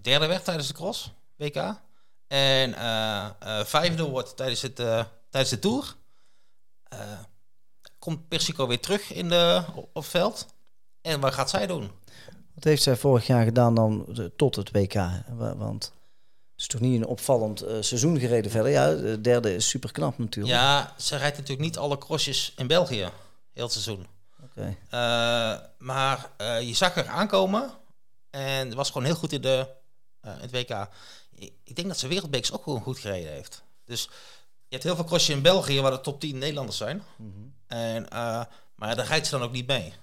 [0.01, 1.75] derde werd tijdens de cross, WK.
[2.27, 2.75] En
[3.65, 4.75] vijfde wordt tijdens, het,
[5.29, 5.95] tijdens de Tour.
[7.99, 10.45] Komt Persico weer terug in de, op, op het veld.
[11.01, 11.91] En wat gaat zij doen?
[12.53, 14.93] Wat heeft zij vorig jaar gedaan dan eh, tot het WK?
[15.27, 15.83] Wa- Want
[16.51, 18.71] het is toch niet een opvallend eh, seizoen gereden verder.
[18.71, 20.55] Ja, de derde is super knap natuurlijk.
[20.55, 23.09] Ja, ze rijdt natuurlijk niet alle crossjes in België,
[23.53, 24.07] heel het seizoen.
[24.43, 24.77] Oké.
[24.89, 26.29] Eh, maar
[26.61, 27.71] je zag haar aankomen
[28.29, 29.67] en was gewoon heel goed in, de,
[30.23, 30.87] in het WK.
[31.63, 33.63] Ik, denk dat ze wereldbekers ook gewoon goed gereden heeft.
[33.85, 34.01] Dus
[34.67, 37.03] je hebt heel veel crossjes in België waar de top 10 Nederlanders zijn.
[37.17, 37.29] Mhm.
[37.67, 38.41] En, eh,
[38.75, 39.93] maar daar rijdt ze dan ook niet mee.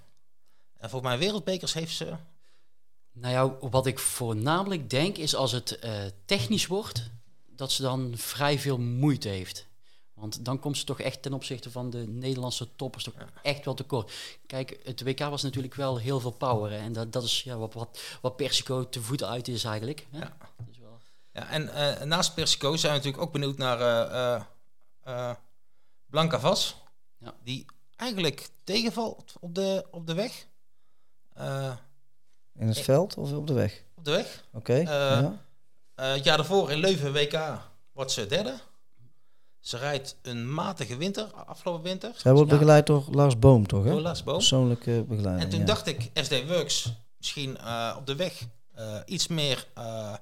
[0.78, 2.14] En volgens mij wereldbekers heeft ze...
[3.12, 5.92] Nou ja, wat ik voornamelijk denk is als het eh,
[6.24, 7.10] technisch wordt,
[7.46, 9.66] dat ze dan vrij veel moeite heeft.
[10.14, 13.74] Want dan komt ze toch echt ten opzichte van de Nederlandse toppers toch echt wel
[13.74, 14.12] tekort.
[14.46, 16.70] Kijk, het WK was natuurlijk wel heel veel power.
[16.70, 20.06] hè, En dat, dat is ja, wat, wat, wat Persico te voet uit is eigenlijk.
[20.10, 20.18] Hè?
[20.18, 20.36] Ja.
[20.70, 20.98] Is wel-
[21.32, 23.80] Ja, en eh, naast Persico zijn we natuurlijk ook benieuwd naar
[25.02, 25.34] eh,
[26.06, 26.76] Blanca Vas.
[27.18, 27.34] Ja.
[27.44, 30.46] Die eigenlijk tegenvalt op de, op de weg.
[31.38, 31.72] Eh,
[32.58, 33.82] In het veld of op de weg?
[33.94, 34.44] op de weg.
[34.52, 34.74] Oké.
[34.74, 35.38] ja.
[35.94, 37.60] Eh, het jaar daarvoor in Leuven WK
[37.92, 38.58] wordt ze derde.
[39.60, 42.12] Ze rijdt een matige winter, afgelopen winter.
[42.16, 42.56] Zij wordt Ja.
[42.56, 43.84] begeleid door Lars Boom, toch?
[43.84, 43.90] Hè?
[43.90, 44.36] Door Lars Boom.
[44.36, 45.44] Persoonlijke begeleiding.
[45.44, 45.64] En toen ja.
[45.66, 49.66] dacht ik, SD Works, misschien eh, op de weg eh, iets meer...
[49.74, 50.14] eh,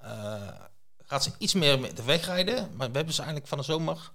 [0.00, 0.48] eh,
[1.04, 2.68] gaat ze iets meer met de weg rijden.
[2.76, 4.12] Maar we hebben ze eigenlijk van de zomer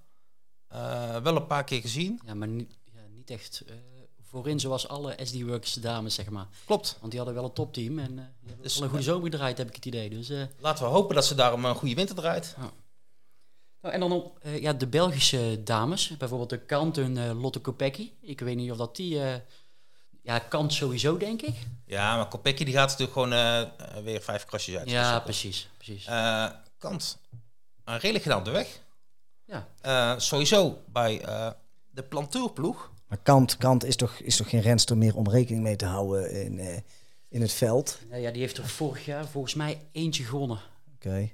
[0.67, 2.21] eh, wel een paar keer gezien.
[2.25, 3.75] Ja, maar niet, ja, niet echt eh,
[4.31, 6.47] voorin zoals alle SD-Works dames, zeg maar.
[6.65, 6.97] Klopt.
[6.99, 9.31] Want die hadden wel een topteam en eh, die hebben Dus, wel een goede zomer
[9.31, 10.09] gedraaid, heb ik het idee.
[10.09, 12.55] Dus, eh, Laten we hopen dat ze daarom een goede winter draait.
[13.81, 17.59] nou, en dan op eh, ja, de Belgische dames, bijvoorbeeld de Kant en eh, Lotte
[17.59, 18.11] Kopecky.
[18.21, 19.23] Ik weet niet of dat die...
[19.23, 19.35] eh,
[20.23, 21.55] ja, Kant sowieso, denk ik.
[21.85, 23.67] Ja, maar Kopecky die gaat natuurlijk gewoon eh, eh,
[24.03, 24.89] weer vijf krasjes uit.
[24.89, 25.69] Ja, precies.
[25.77, 26.05] precies.
[26.05, 27.17] Eh, Kant,
[27.85, 28.79] een redelijk gedaan de weg.
[29.45, 29.67] ja.
[29.81, 31.51] Eh, sowieso bij eh,
[31.89, 32.90] de plantuurploeg.
[33.11, 36.31] Maar Kant, Kant is, toch, is toch geen renster meer om rekening mee te houden
[36.31, 36.77] in, eh,
[37.29, 37.99] in het veld?
[38.11, 40.59] Ja, die heeft er vorig jaar volgens mij eentje gewonnen.
[40.95, 41.29] Oké.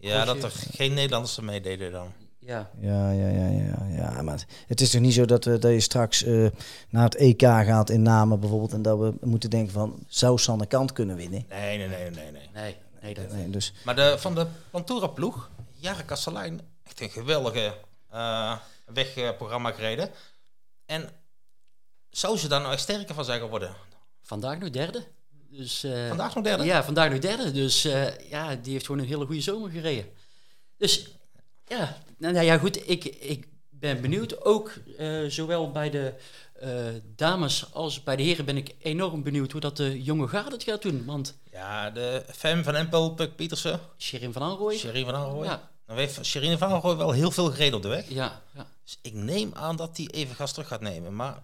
[0.00, 2.12] Ja, dat er geen Nederlanders er meededen dan.
[2.38, 4.22] Ja, Ja, ja, ja, ja, ja.
[4.22, 6.46] Maar het is toch niet zo dat, we, dat je straks eh,
[6.88, 8.72] naar het EK gaat in Namen bijvoorbeeld...
[8.72, 11.44] en dat we moeten denken van, zou Sanne Kant kunnen winnen?
[11.48, 12.48] Nee, nee, nee, nee, nee.
[12.54, 17.74] nee, nee, dat, Nee, dus Maar de, van de Plantura-ploeg, Jare Kastelein, echt een geweldige
[18.10, 20.10] eh, wegprogramma gereden.
[20.86, 21.08] En
[22.10, 23.74] zou ze daar nou echt sterker van zijn geworden?
[24.22, 25.04] vandaag nog derde.
[25.50, 26.64] Dus, eh, Vandaag nog derde?
[26.64, 27.50] Ja, vandaag nog derde.
[27.50, 30.06] Dus eh, ja, die heeft gewoon een hele goede zomer gereden.
[30.76, 31.08] Dus
[31.66, 32.88] ja, nou, nou ja, goed.
[32.88, 34.44] Ik, ik ben benieuwd.
[34.44, 36.14] Ook eh, zowel bij de
[37.16, 40.62] dames als bij de heren ben ik enorm benieuwd hoe dat de jonge garde het
[40.62, 41.04] gaat doen.
[41.04, 44.76] Want Ja, de Fem van Empel, Puk Pietersen, Sherin van Anrooy...
[44.76, 45.44] Sherine van Anrooy.
[45.44, 48.08] Ja, Dan heeft Sherine van Anrooy wel heel veel gereden op de weg.
[48.08, 48.66] ja, ja.
[48.84, 51.16] Dus ik neem aan dat hij even gas terug gaat nemen.
[51.16, 51.42] Maar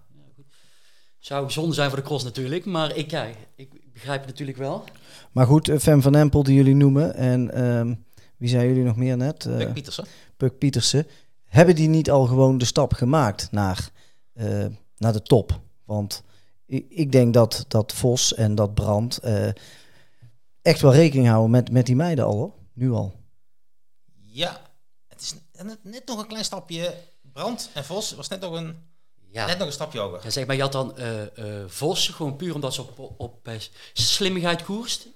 [1.18, 2.64] Zou zonde zijn voor de cross natuurlijk.
[2.64, 4.84] Maar ik, ja, ik begrijp het natuurlijk wel.
[5.32, 7.14] Maar goed, eh, Fem van Empel die jullie noemen.
[7.14, 7.94] En ehm,
[8.36, 9.46] wie zijn jullie nog meer net?
[9.46, 10.06] Eh, Puk Pietersen.
[10.36, 11.06] Puk Pietersen.
[11.44, 13.90] Hebben die niet al gewoon de stap gemaakt naar,
[14.32, 15.60] eh, naar de top?
[15.84, 16.22] Want
[16.66, 19.48] ik, ik denk dat, dat Vos en dat Brand eh,
[20.62, 22.52] echt wel rekening houden met, met die meiden al hoor.
[22.72, 23.14] Nu al.
[24.14, 24.60] Ja,
[25.06, 26.94] het is net, net nog een klein stapje.
[27.38, 28.76] Brand en Vos was net nog een,
[29.30, 29.46] Ja.
[29.46, 30.20] net nog een stapje hoger.
[30.22, 33.48] Ja, zeg maar, je had dan eh, eh, Vos, gewoon puur omdat ze op, op
[33.48, 33.54] eh,
[33.92, 35.06] slimmigheid koerst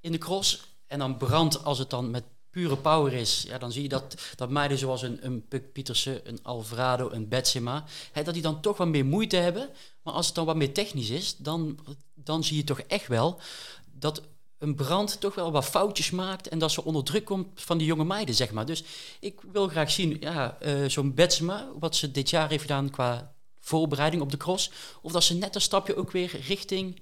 [0.00, 0.64] in de cross.
[0.86, 4.14] En dan Brand, als het dan met pure power is, ja, dan zie je dat,
[4.36, 8.60] dat meiden zoals een, een Puk Pietersen, een Alvarado, een Betsema, hè, dat die dan
[8.60, 9.68] toch wat meer moeite hebben.
[10.02, 11.78] Maar als het dan wat meer technisch is, dan,
[12.14, 13.40] dan zie je toch echt wel
[13.92, 14.22] dat
[14.62, 17.86] een brand toch wel wat foutjes maakt en dat ze onder druk komt van die
[17.86, 18.66] jonge meiden, zeg maar.
[18.66, 18.84] Dus
[19.20, 23.32] ik wil graag zien, ja, eh, zo'n Betsema, wat ze dit jaar heeft gedaan qua
[23.60, 24.70] voorbereiding op de cross,
[25.02, 27.00] of dat ze net een stapje ook weer richting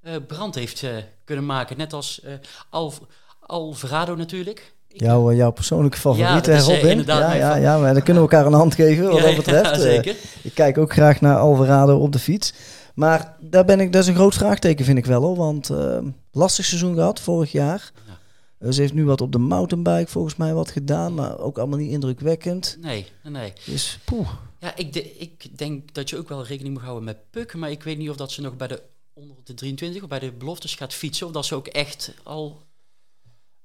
[0.00, 0.90] eh, brand heeft eh,
[1.24, 1.76] kunnen maken.
[1.76, 2.22] Net als
[2.70, 2.98] Alv
[3.40, 4.72] Alvarado natuurlijk.
[4.88, 7.02] Jouw, jouw persoonlijke favoriet, Ja, is, Robin?
[7.06, 9.70] ja, ja, ja, maar dan kunnen we elkaar een hand geven wat Ja, dat betreft.
[9.70, 10.16] ja, zeker.
[10.42, 12.52] ik kijk ook graag naar Alvarado op de fiets.
[12.94, 15.36] Maar daar ben ik, dat is een groot vraagteken, vind ik wel hoor.
[15.36, 15.98] Want eh,
[16.32, 17.90] lastig seizoen gehad vorig jaar.
[18.06, 18.18] Ja.
[18.58, 21.78] Eh, ze heeft nu wat op de mountainbike volgens mij wat gedaan, maar ook allemaal
[21.78, 22.76] niet indrukwekkend.
[22.80, 23.52] Nee, nee.
[23.66, 24.28] Dus poeh.
[24.58, 27.70] Ja, ik, de- ik denk dat je ook wel rekening moet houden met Puk, maar
[27.70, 28.82] ik weet niet of dat ze nog bij de
[29.14, 32.62] onder de 23 of bij de beloftes gaat fietsen, of dat ze ook echt al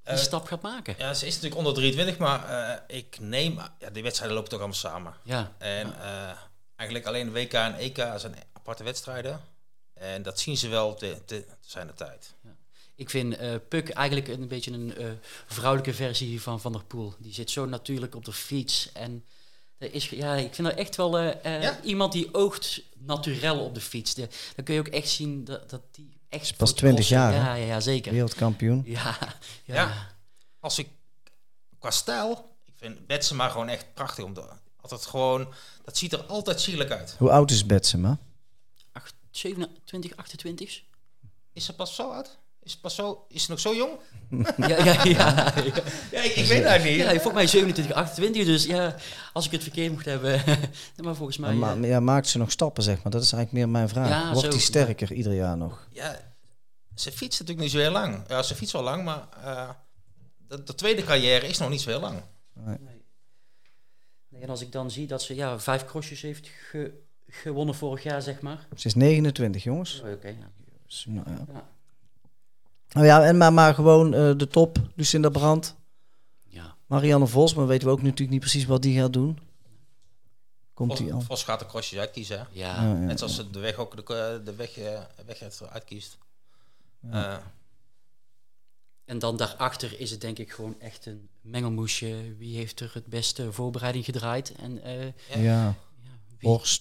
[0.04, 0.96] die Eh, stap gaat maken.
[0.98, 3.60] Ja, ze is natuurlijk onder 23, maar eh, ik neem...
[3.80, 5.14] Ja, die wedstrijden lopen toch allemaal samen.
[5.24, 6.30] Ja, En eh,
[6.76, 8.36] eigenlijk alleen de WK en EK zijn
[8.66, 9.42] aparte wedstrijden.
[9.94, 12.34] En dat zien ze wel te, te, te zijn de tijd.
[12.96, 15.08] ik vind eh Puk eigenlijk een beetje een eh,
[15.46, 17.14] vrouwelijke versie van Van der Poel.
[17.20, 19.26] Die zit zo natuurlijk op de fiets en
[19.78, 21.82] er is, ja, ik vind er echt wel eh, Ja.
[21.82, 24.14] iemand die oogt naturel op de fiets.
[24.14, 26.42] De, dan kun je ook echt zien dat, dat die echt...
[26.58, 27.34] pas voor het 20 crossen- jaar?
[27.34, 28.12] Ja, ja, ja, zeker.
[28.12, 28.82] Wereldkampioen.
[28.86, 29.18] Ja,
[29.64, 29.74] ja.
[29.76, 30.08] Ja.
[30.60, 30.88] Als ik
[31.80, 34.44] qua stijl, ik vind Betsema gewoon echt prachtig om te...
[34.82, 37.16] Altijd gewoon, dat ziet er altijd sierlijk uit.
[37.18, 38.18] Hoe oud is Betsema?
[39.36, 40.82] Acht- 27, 28?
[41.54, 42.38] Is ze pas zo oud?
[42.64, 43.92] Is ze, pas zo, is ze nog zo jong?
[44.58, 45.04] ja, ja, ja.
[45.04, 45.54] ja.
[46.12, 47.22] Ja, ik, ik weet het eigenlijk Ja, niet.
[47.22, 48.46] volgens mij 27, 28.
[48.46, 48.96] Dus ja,
[49.34, 50.44] als ik het verkeerd mocht hebben.
[51.04, 51.54] maar volgens mij.
[51.54, 53.12] Maar, eh, ma- ja, maakt ze nog stappen, zeg maar?
[53.12, 54.10] Dat is eigenlijk meer mijn vraag.
[54.10, 55.88] Ja, Wordt die sterker ieder jaar nog?
[55.92, 56.34] Ja,
[56.96, 58.24] ze fietst natuurlijk niet zo heel lang.
[58.28, 59.70] Ja, ze fietst wel lang, maar eh,
[60.48, 62.22] de, de tweede carrière is nog niet zo heel lang.
[62.54, 62.78] nee.
[64.30, 68.04] Nee, en als ik dan zie dat ze ja, vijf crossjes heeft ge- gewonnen vorig
[68.04, 68.68] jaar, zeg maar.
[68.76, 70.02] Ze is 29, jongens.
[70.06, 70.52] Oh, Oké, ja.
[70.86, 71.46] Dus, nou ja.
[71.54, 71.68] Ja.
[72.90, 74.78] Nou ja, en maar, maar gewoon eh, de top.
[74.96, 75.76] Lucinda Brandt,
[76.48, 76.76] ja.
[76.86, 77.54] Marianne Vos.
[77.54, 79.40] Maar weten we ook natuurlijk niet precies wat die gaat doen.
[80.74, 81.22] Komt Vos, die al?
[81.22, 82.38] Vos gaat de crossjes uitkiezen.
[82.40, 82.44] hè.
[82.52, 82.76] Ja.
[82.76, 86.18] Ja, ja, Net zoals ze de weg ook de, de weg, eh, weg uitkiest.
[87.12, 87.38] Eh,
[89.06, 92.36] En dan daarachter is het denk ik gewoon echt een mengelmoesje.
[92.38, 94.52] Wie heeft er het beste voorbereiding gedraaid?
[94.56, 95.76] En eh, Ja.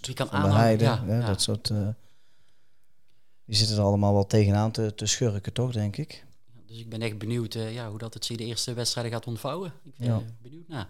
[0.06, 0.64] Wie kan Van de aanhangen?
[0.66, 0.84] Heide.
[0.84, 1.26] Ja, hè, ja.
[1.26, 1.70] Dat soort...
[1.70, 1.88] eh,
[3.44, 6.24] die zitten er allemaal wel tegenaan te, te schurken, toch, denk ik?
[6.66, 9.26] Dus ik ben echt benieuwd eh, ja, hoe dat het zich de eerste wedstrijden gaat
[9.26, 9.72] ontvouwen.
[9.84, 10.14] Ik ben Ja.
[10.14, 10.88] eh, benieuwd naar.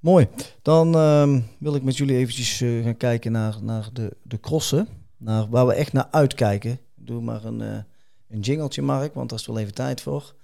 [0.00, 0.28] Mooi.
[0.62, 4.88] Dan ehm, wil ik met jullie eventjes gaan kijken naar, naar de, de crossen.
[5.16, 6.80] Naar waar we echt naar uitkijken.
[6.94, 7.78] Doe maar een, eh,
[8.28, 10.34] een jingeltje, Mark, want daar is wel even tijd voor.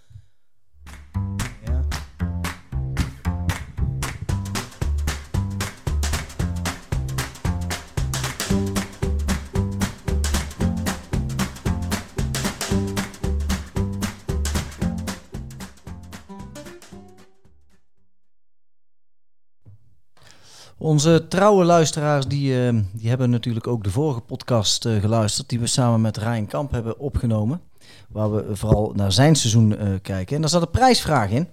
[20.82, 25.60] Onze trouwe luisteraars die, eh, die hebben natuurlijk ook de vorige podcast eh, geluisterd, die
[25.60, 27.60] we samen met Ryan Kamp hebben opgenomen.
[28.08, 30.34] Waar we vooral naar zijn seizoen eh, kijken.
[30.34, 31.48] En daar zat een prijsvraag in.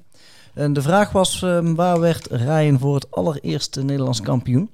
[0.54, 4.70] En de vraag was, eh, waar werd Ryan voor het allereerste Nederlands kampioen?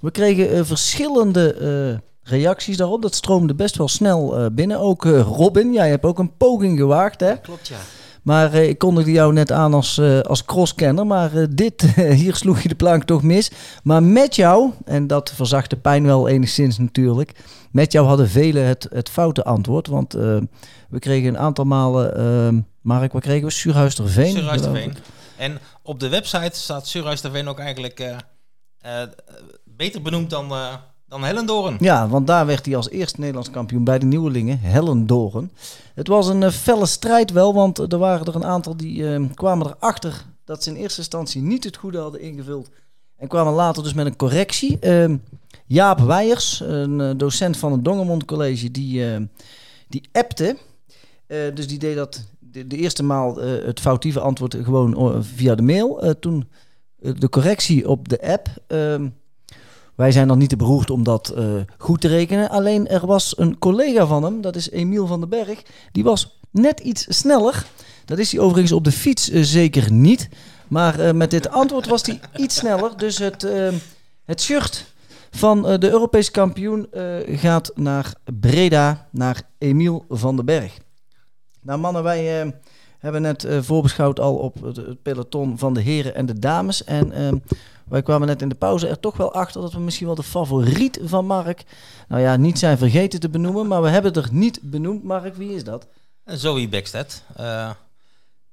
[0.00, 3.02] We kregen verschillende reacties daarop.
[3.02, 4.78] Dat stroomde best wel snel binnen.
[4.78, 7.36] Ook Robin, jij hebt ook een poging gewaagd hè?
[7.36, 7.78] Klopt, ja.
[8.24, 11.06] Maar eh, ik kondigde jou net aan als, eh, als crosskenner.
[11.06, 11.82] Maar eh, dit,
[12.22, 13.50] hier sloeg je de plank toch mis.
[13.82, 17.32] Maar met jou, en dat verzacht de pijn wel enigszins natuurlijk.
[17.70, 19.86] Met jou hadden velen het, het foute antwoord.
[19.86, 20.12] Want
[20.88, 22.16] we kregen een aantal malen...
[22.16, 23.52] eh, Mark, wat kregen we?
[23.52, 24.32] Surhuisterveen.
[24.32, 24.96] Surhuisterveen.
[25.36, 28.22] En op de website staat Surhuisterveen ook eigenlijk
[29.64, 30.52] beter benoemd dan,
[31.08, 31.76] dan Hellendoorn.
[31.80, 35.50] Ja, want daar werd hij als eerste Nederlands kampioen bij de nieuwelingen, Hellendoren.
[35.94, 39.24] Het was een eh, felle strijd wel, want er waren er een aantal die eh,
[39.34, 42.70] kwamen erachter dat ze in eerste instantie niet het goede hadden ingevuld.
[43.16, 44.78] En kwamen later dus met een correctie.
[44.78, 45.16] Ehm,
[45.66, 49.28] Jaap Weijers, een eh, docent van het Dongermond College, die,
[49.88, 50.56] die appte.
[51.26, 56.14] Dus die deed dat de, de eerste maal het foutieve antwoord gewoon via de mail.
[56.20, 56.48] Toen
[56.98, 58.48] de correctie op de app.
[59.94, 61.44] Wij zijn dan niet te beroerd om dat eh,
[61.78, 62.50] goed te rekenen.
[62.50, 65.62] Alleen er was een collega van hem, dat is Emiel van den Berg.
[65.92, 67.66] Die was net iets sneller.
[68.04, 70.28] Dat is hij overigens op de fiets eh, zeker niet.
[70.68, 72.96] Maar eh, met dit antwoord was hij iets sneller.
[72.96, 73.46] Dus het,
[74.24, 74.92] het shirt
[75.30, 76.88] van de Europese kampioen
[77.26, 80.78] gaat naar Breda, naar Emiel van den Berg.
[81.60, 82.54] Nou mannen, wij
[83.04, 86.84] hebben net eh, voorbeschouwd al op het, het peloton van de heren en de dames.
[86.84, 87.38] En ehm,
[87.88, 90.22] wij kwamen net in de pauze er toch wel achter dat we misschien wel de
[90.22, 91.64] favoriet van Mark...
[92.08, 95.04] Nou ja, niet zijn vergeten te benoemen, maar we hebben het er niet benoemd.
[95.04, 95.86] Mark, wie is dat?
[96.24, 97.24] En Zoe Beckstedt.
[97.36, 97.70] Eh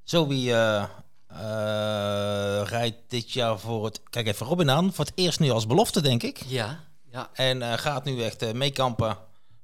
[0.03, 0.83] Zoe eh,
[1.27, 4.01] eh, rijdt dit jaar voor het...
[4.09, 4.93] Kijk even Robin aan.
[4.93, 6.43] Voor het eerst nu als belofte, denk ik.
[6.47, 6.79] Ja,
[7.11, 7.29] ja.
[7.33, 9.17] En eh, gaat nu echt eh, meekampen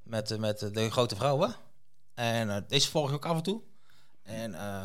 [0.04, 1.56] met, eh, met de grote vrouwen.
[2.14, 3.62] En eh, deze volg ik ook af en toe.
[4.28, 4.82] En eh,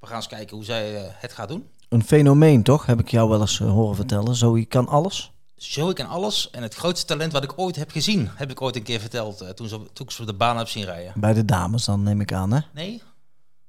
[0.00, 1.64] we gaan eens kijken hoe zij eh, het gaat doen.
[1.88, 2.86] Een fenomeen, toch?
[2.86, 4.34] Heb ik jou wel eens eh, horen vertellen.
[4.34, 5.32] Zoe kan alles.
[5.56, 6.50] Zoe kan alles.
[6.50, 9.56] En het grootste talent wat ik ooit heb gezien, heb ik ooit een keer verteld.
[9.56, 11.12] toen, ze, toen ik ze op de baan heb zien rijden.
[11.16, 12.60] Bij de dames, dan neem ik aan, hè?
[12.74, 13.02] Nee?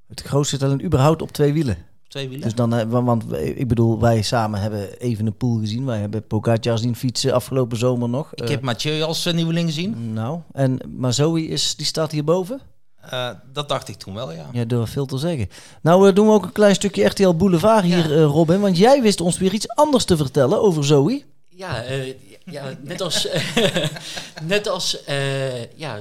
[0.08, 1.78] Het grootste talent überhaupt op twee wielen.
[2.08, 2.44] Twee wielen?
[2.44, 5.86] Dus dan, wa- want ik bedoel, wij samen hebben even een pool gezien.
[5.86, 8.34] Wij hebben Pogacar zien fietsen afgelopen zomer nog.
[8.34, 10.14] ik heb Mathieu als nieuweling gezien.
[10.14, 12.62] Nou, en, maar Zoe is, die staat hierboven?
[13.10, 14.50] Eh, dat dacht ik toen wel, ja.
[14.52, 15.50] Ja, durf veel te zeggen.
[15.82, 18.60] Nou, eh, doen we ook een klein stukje RTL Boulevard hier, eh, Robin.
[18.60, 21.24] Want jij wist ons weer iets anders te vertellen over Zoe.
[21.50, 22.14] Ja, eh,
[22.46, 23.28] ja net als,
[24.44, 26.00] net als eh, ja,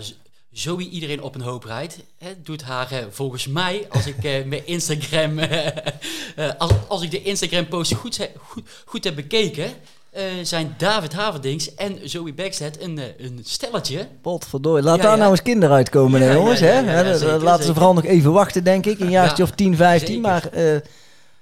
[0.58, 4.44] Zoe iedereen op een hoop rijdt, hè, doet haar eh, volgens mij, als ik eh,
[4.44, 9.72] mijn Instagram, eh, als, als ik de Instagram post goed, goed, goed heb bekeken,
[10.18, 14.08] eh, zijn David Haverdings en Zoe Backstedt een, eh, een stelletje.
[14.22, 14.84] Potverdorie.
[14.84, 15.18] Laat Ja, daar ja.
[15.18, 16.60] nou eens kinderen uitkomen, hè, jongens.
[16.60, 17.16] hè?
[17.18, 19.00] zeker, Laten ze vooral nog even wachten, denk ik.
[19.00, 20.06] Een jaartje Ja, of 10, 15.
[20.06, 20.20] zeker.
[20.22, 20.76] Maar eh,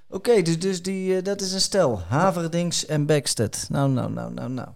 [0.09, 2.01] oké, dus, dus die, eh, dat is een stel.
[2.07, 3.65] Haverdings en Backstedt.
[3.69, 4.67] Nou, nou, nou, nou, nou.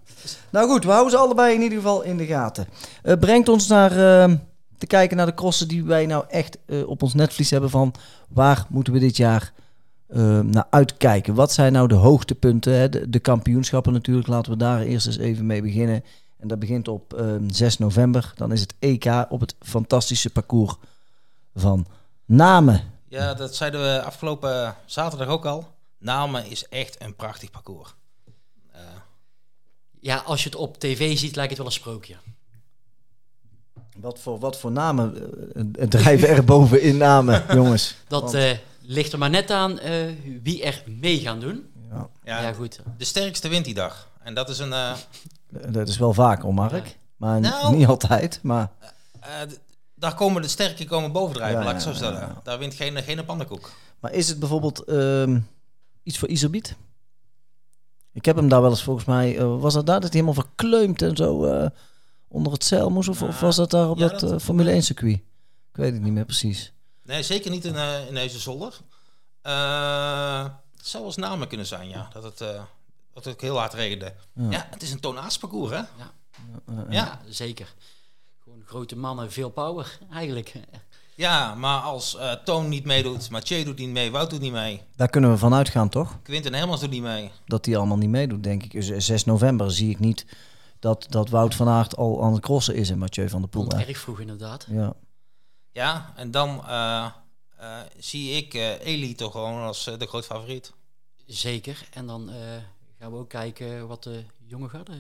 [0.50, 2.68] Nou goed, we houden ze allebei in ieder geval in de gaten.
[3.04, 4.34] Eh, brengt ons naar eh,
[4.78, 7.94] te kijken naar de crossen die wij nou echt eh, op ons netvlies hebben van
[8.30, 9.52] waar moeten we dit jaar
[10.12, 11.34] eh, naar uitkijken.
[11.34, 12.74] Wat zijn nou de hoogtepunten?
[12.74, 12.90] Hè?
[12.90, 16.04] De, de kampioenschappen natuurlijk, laten we daar eerst eens even mee beginnen.
[16.38, 18.34] En dat begint op eh, 6 november.
[18.36, 20.76] Dan is het EK op het fantastische parcours
[21.56, 21.86] van
[22.26, 22.82] Namen.
[23.08, 25.68] Ja, dat zeiden we afgelopen zaterdag ook al.
[26.00, 27.96] Namen is echt een prachtig parcours.
[28.72, 28.80] Eh,
[30.00, 32.16] Ja, als je het op tv ziet, lijkt het wel een sprookje.
[33.98, 35.16] Wat voor, wat voor namen
[35.76, 37.96] eh, drijven er boven in namen, jongens?
[38.08, 40.06] Dat Want- eh, ligt er maar net aan eh,
[40.44, 41.66] wie er mee gaan doen.
[41.90, 42.80] Ja, ja, Ja, goed.
[42.98, 44.10] De sterkste wint die dag.
[44.24, 44.74] En dat is een...
[44.74, 44.94] eh,
[45.78, 46.98] dat is wel vaak, hoor, Mark.
[47.18, 47.76] Maar Nou.
[47.76, 48.40] niet altijd.
[48.44, 48.72] Maar
[49.20, 49.30] eh,
[49.96, 52.20] daar komen de sterke komen bovendrijven, Ja, laat ik het zo stellen.
[52.20, 52.42] ja, ja.
[52.44, 53.72] Daar wint geen, geen pannenkoek.
[54.00, 55.40] Maar is het bijvoorbeeld ehm,
[56.04, 56.76] iets voor Iserbiet?
[58.14, 59.38] Ik heb hem daar wel eens volgens mij...
[59.38, 61.70] eh, was dat daar dat hij helemaal verkleumd en zo eh,
[62.28, 63.10] onder het zeil moest?
[63.10, 65.16] Of, of was dat daar op Ja, dat, dat- Formule 1 circuit?
[65.72, 66.74] Ik weet het niet meer precies.
[67.12, 68.78] Nee, zeker niet in, eh in deze zolder.
[69.42, 70.44] Eh,
[70.78, 72.10] het zou als namen kunnen zijn, ja.
[72.14, 72.48] Dat het, eh,
[73.14, 74.14] dat het ook heel hard regende.
[74.34, 74.50] Ja.
[74.50, 75.78] Ja, het is een toonaardsparcours, hè?
[75.78, 75.84] Eh,
[76.90, 77.22] Ja.
[77.30, 77.74] zeker.
[78.44, 80.54] Gewoon grote mannen, veel power eigenlijk.
[81.16, 84.82] Ja, maar als eh, Toon niet meedoet, Mathieu doet niet mee, Wout doet niet mee,
[84.96, 86.18] Daar kunnen we van uitgaan, toch?
[86.24, 87.32] Quinten Helmers doet niet mee.
[87.46, 88.72] Dat die allemaal niet meedoet, denk ik.
[88.72, 90.26] Dus 6 november zie ik niet
[90.80, 93.70] dat, dat Wout van Aert al aan het crossen is en Mathieu van der Poel.
[93.72, 94.66] Erg vroeg inderdaad.
[94.70, 94.94] Ja.
[95.72, 97.06] Ja, en dan eh,
[97.58, 100.72] eh, zie ik eh Eli toch gewoon als de groot favoriet.
[101.26, 101.88] Zeker.
[101.94, 102.36] En dan eh,
[103.00, 104.94] gaan we ook kijken wat de jonge garde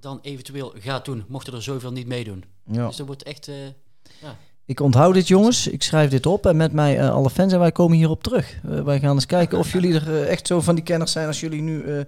[0.00, 2.44] dan eventueel gaat doen, mochten er zoveel niet meedoen.
[2.70, 2.86] ja.
[2.86, 3.48] Dus dat wordt echt...
[3.48, 3.54] eh,
[4.20, 5.66] ja, Ik onthoud dit, jongens.
[5.66, 6.46] Ik schrijf dit op.
[6.46, 7.52] En met mij alle fans.
[7.52, 8.58] En wij komen hierop terug.
[8.62, 11.62] Wij gaan eens kijken of jullie er echt zo van die kenners zijn als jullie
[11.62, 12.04] nu eh,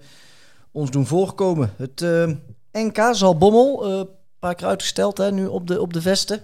[0.71, 1.73] ons doen voorkomen.
[1.77, 2.31] Het eh,
[2.71, 4.07] NK zal Bommel, eh, een
[4.39, 6.41] paar keer uitgesteld hè, nu op de, op de vesten.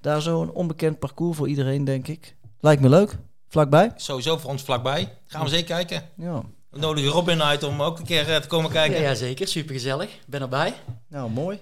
[0.00, 2.36] Daar zo een onbekend parcours voor iedereen, denk ik.
[2.60, 3.16] Lijkt me leuk.
[3.48, 3.92] Vlakbij.
[3.96, 5.14] Sowieso voor ons vlakbij.
[5.26, 6.08] Gaan we zeker kijken.
[6.16, 6.42] Ja.
[6.70, 9.00] We nodigen Robin uit om ook een keer eh, te komen kijken.
[9.00, 9.48] ja, zeker.
[9.48, 10.18] Super gezellig.
[10.26, 10.74] Ben erbij.
[11.08, 11.60] Nou, mooi.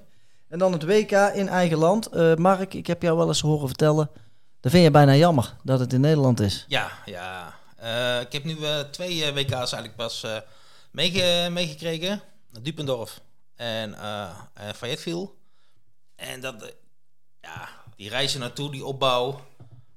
[0.48, 2.06] En dan het WK in eigen land.
[2.06, 4.10] Eh, Mark, ik heb jou wel eens horen vertellen.
[4.60, 6.64] Dat vind je bijna jammer dat het in Nederland is.
[6.68, 7.54] Ja, ja.
[7.76, 8.56] Eh, ik heb nu
[8.90, 10.36] twee WK's eigenlijk pas eh,
[10.90, 12.22] meege- meegekregen.
[12.62, 13.20] Dupendorf
[13.54, 15.28] en eh eh, Fayetteville.
[16.16, 16.74] En dat,
[17.40, 19.40] ja, die reizen naartoe, die opbouw.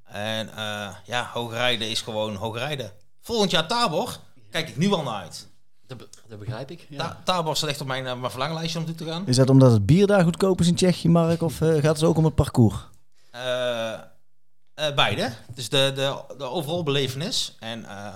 [0.03, 2.91] En eh, ja, hoogrijden is gewoon hoogrijden.
[3.21, 4.17] Volgend jaar Tabor,
[4.49, 5.47] kijk ik nu al naar uit.
[5.87, 6.85] Dat, be- dat begrijp ik.
[6.89, 6.97] Ja.
[6.97, 9.27] Ta- Tabor staat echt op mijn, eh, mijn verlanglijstje om toe te gaan.
[9.27, 11.41] Is dat omdat het bier daar goedkoop is in Tsjechië, Mark?
[11.41, 12.75] Of eh, gaat het ook om het parcours?
[13.31, 13.99] Eh, eh,
[14.95, 15.33] beide.
[15.55, 17.55] Dus de, de, de overal belevenis.
[17.59, 18.13] En eh,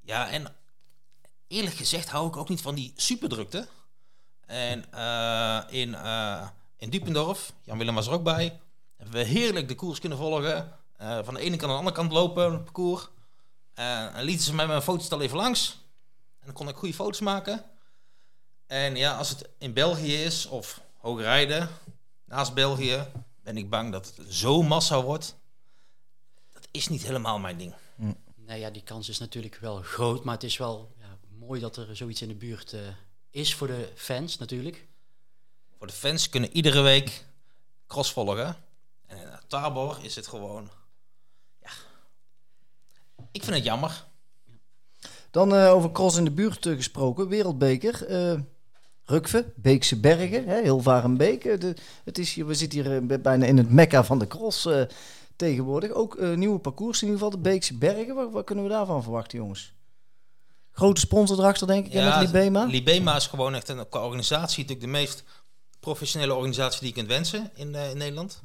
[0.00, 0.54] ja, en
[1.48, 3.66] eerlijk gezegd hou ik ook niet van die superdrukte.
[4.46, 8.60] En eh, in, eh in Dupendorf, Jan Willem was er ook bij,
[9.10, 10.78] we heerlijk de koers kunnen volgen.
[10.96, 13.08] Eh, van de ene kant naar de andere kant lopen, het parcours.
[13.74, 15.78] Eh, en lieten ze mij mijn fotostel even langs.
[16.38, 17.64] En dan kon ik goede foto's maken.
[18.66, 21.68] En ja, als het in België is of hoogrijden,
[22.24, 23.06] naast België,
[23.42, 25.36] ben ik bang dat het zo massa wordt.
[26.52, 27.74] Dat is niet helemaal mijn ding.
[28.36, 31.76] Nou ja, die kans is natuurlijk wel groot, maar het is wel ja, mooi dat
[31.76, 32.80] er zoiets in de buurt eh,
[33.30, 34.86] is voor de fans natuurlijk.
[35.78, 37.24] Voor de fans kunnen iedere week
[37.86, 38.56] cross volgen.
[39.52, 40.68] En Tabor is het gewoon...
[41.60, 41.70] Ja.
[43.32, 44.04] Ik vind het jammer.
[45.30, 47.28] Dan eh, over cross in de buurt eh, gesproken.
[47.28, 48.06] Wereldbeker.
[48.06, 48.40] eh
[49.04, 51.44] Rukve, Beekse Bergen, hè, Hilvarenbeek.
[51.44, 54.68] Eh, de, het is hier, we zitten hier bijna in het mekka van de cross
[55.36, 55.90] tegenwoordig.
[55.90, 58.14] Ook nieuwe parcours in ieder geval, de Beekse Bergen.
[58.14, 59.72] Wat, wat kunnen we daarvan verwachten, jongens?
[60.70, 62.64] Grote sponsor erachter, denk ik, ja, met Libema.
[62.64, 65.24] Libema is gewoon echt een, qua organisatie natuurlijk de meest
[65.80, 68.42] professionele organisatie die je kunt wensen in, in Nederland.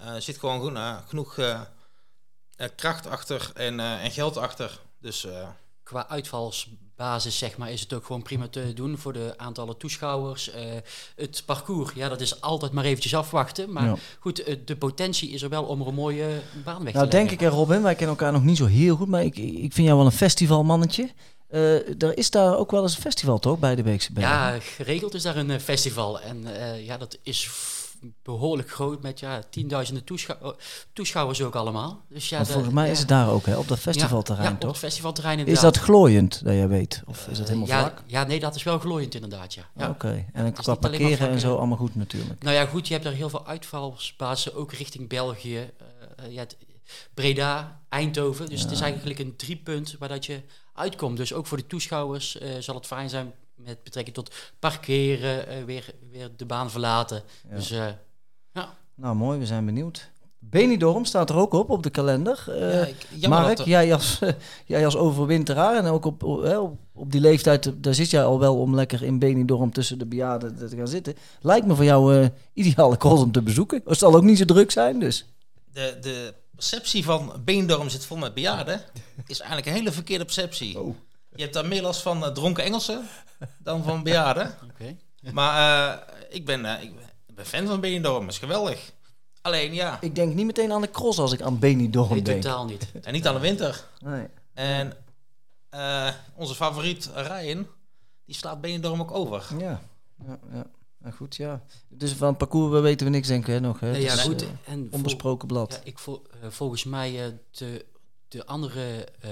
[0.00, 1.60] Eh, er zit gewoon goed- eh, genoeg eh,
[2.56, 4.78] eh, kracht achter en, eh, en geld achter.
[5.00, 5.48] Dus eh,
[5.82, 10.50] Qua uitvalsbasis zeg maar, is het ook gewoon prima te doen voor de aantallen toeschouwers.
[10.50, 10.62] Eh,
[11.16, 13.72] het parcours, ja, dat is altijd maar eventjes afwachten.
[13.72, 13.94] Maar Ja.
[14.20, 17.30] goed, de potentie is er wel om er een mooie baan weg te Nou, denk
[17.30, 17.46] leggen.
[17.48, 19.96] ik, Robin, wij kennen elkaar nog niet zo heel goed, maar ik, ik vind jou
[19.96, 21.10] wel een festivalmannetje.
[21.48, 24.32] Eh er is daar ook wel eens een festival, toch, bij de Beekse Bergen?
[24.32, 26.20] Ja, geregeld is daar een festival.
[26.20, 27.48] En eh, ja, dat is
[28.22, 30.52] behoorlijk groot met ja, tienduizenden toeschou- oh,
[30.92, 32.02] toeschouwers ook allemaal.
[32.08, 32.92] Dus ja, de- volgens mij ja.
[32.92, 34.70] is het daar ook, hè, op dat festivalterrein, ja, op toch?
[34.70, 35.74] het festivalterrein Is inderdaad.
[35.74, 37.02] dat glooiend, dat jij weet?
[37.06, 38.02] Of is dat Eh, helemaal ja, vlak?
[38.06, 39.88] Ja, nee, dat is wel glooiend inderdaad, ja.
[39.88, 42.42] Oké, en is qua parkeren en vlak, zo eh, allemaal goed natuurlijk.
[42.42, 45.56] Nou ja, goed, je hebt daar heel veel uitvalsbazen, ook richting België.
[45.56, 46.56] eh, eh, ja, het-
[47.14, 48.48] Breda, Eindhoven.
[48.48, 50.40] Dus het is eigenlijk een driepunt waar dat je
[50.74, 51.16] uitkomt.
[51.16, 53.32] Dus ook voor de toeschouwers eh, zal het fijn zijn
[53.64, 57.22] met betrekking tot parkeren, eh, weer, weer de baan verlaten.
[57.54, 57.86] Dus eh,
[58.52, 60.10] ja, Nou, mooi, we zijn benieuwd.
[60.38, 62.44] Benidorm staat er ook op, op de kalender.
[62.48, 62.86] Eh, ja,
[63.20, 64.18] ik, Mark, er- jij, als,
[64.66, 68.24] jij als overwinteraar en ook op, op, hè, op, op die leeftijd, daar zit jij
[68.24, 71.14] al wel om lekker in Benidorm tussen de bejaarden te gaan zitten.
[71.40, 73.82] Lijkt me voor jou eh ideale cross om te bezoeken.
[73.84, 75.26] Het zal ook niet zo druk zijn, dus.
[75.72, 78.80] de, de perceptie van Beendorm zit vol met bejaarden
[79.26, 80.80] is eigenlijk een hele verkeerde perceptie.
[80.80, 80.96] Oh.
[81.34, 83.06] Je hebt daar meer last van eh, dronken Engelsen
[83.58, 84.54] dan van bejaarden.
[84.72, 84.96] oké.
[85.32, 86.92] Maar eh, ik, ben, eh, ik
[87.34, 88.92] ben- fan van Beendorm, is geweldig.
[89.42, 92.42] Alleen ja, Ik denk niet meteen aan de cross als ik aan Benidorm Nee, denk.
[92.42, 92.90] totaal niet.
[93.02, 93.84] en niet aan de winter.
[94.00, 94.26] Nee.
[94.54, 94.92] En
[95.70, 97.66] eh, onze favoriet Ryan,
[98.24, 99.46] die slaat Beendorm ook over.
[99.58, 99.80] Ja,
[100.26, 100.66] ja, ja.
[100.98, 101.62] Nou goed, ja.
[101.88, 103.80] Dus van parcours we weten we niks, denk ik, hè, nog.
[103.80, 103.90] Hè?
[103.90, 104.42] Nee, ja, is, goed.
[104.64, 105.72] En vol- onbesproken blad.
[105.72, 107.84] Ja, ik vol- volgens mij eh, de,
[108.28, 109.30] de andere eh,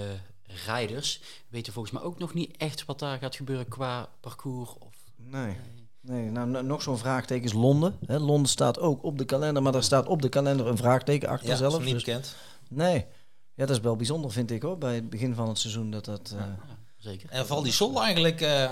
[0.66, 4.70] rijders weten volgens mij ook nog niet echt wat daar gaat gebeuren qua parcours.
[4.78, 5.56] Of, Nee.
[6.00, 7.98] Nee, nou, no- nog zo'n vraagteken is Londen.
[8.06, 11.28] Hè, Londen staat ook op de kalender, maar daar staat op de kalender een vraagteken
[11.28, 11.84] achter Ja, dat is zelf.
[11.84, 12.36] niet dus- bekend.
[12.68, 13.06] nee,
[13.54, 15.90] ja, dat is wel bijzonder, vind ik hoor, bij het begin van het seizoen.
[15.90, 16.56] Dat dat, eh, ja,
[16.96, 17.30] zeker.
[17.30, 18.64] En vooral die Sol eigenlijk, eh,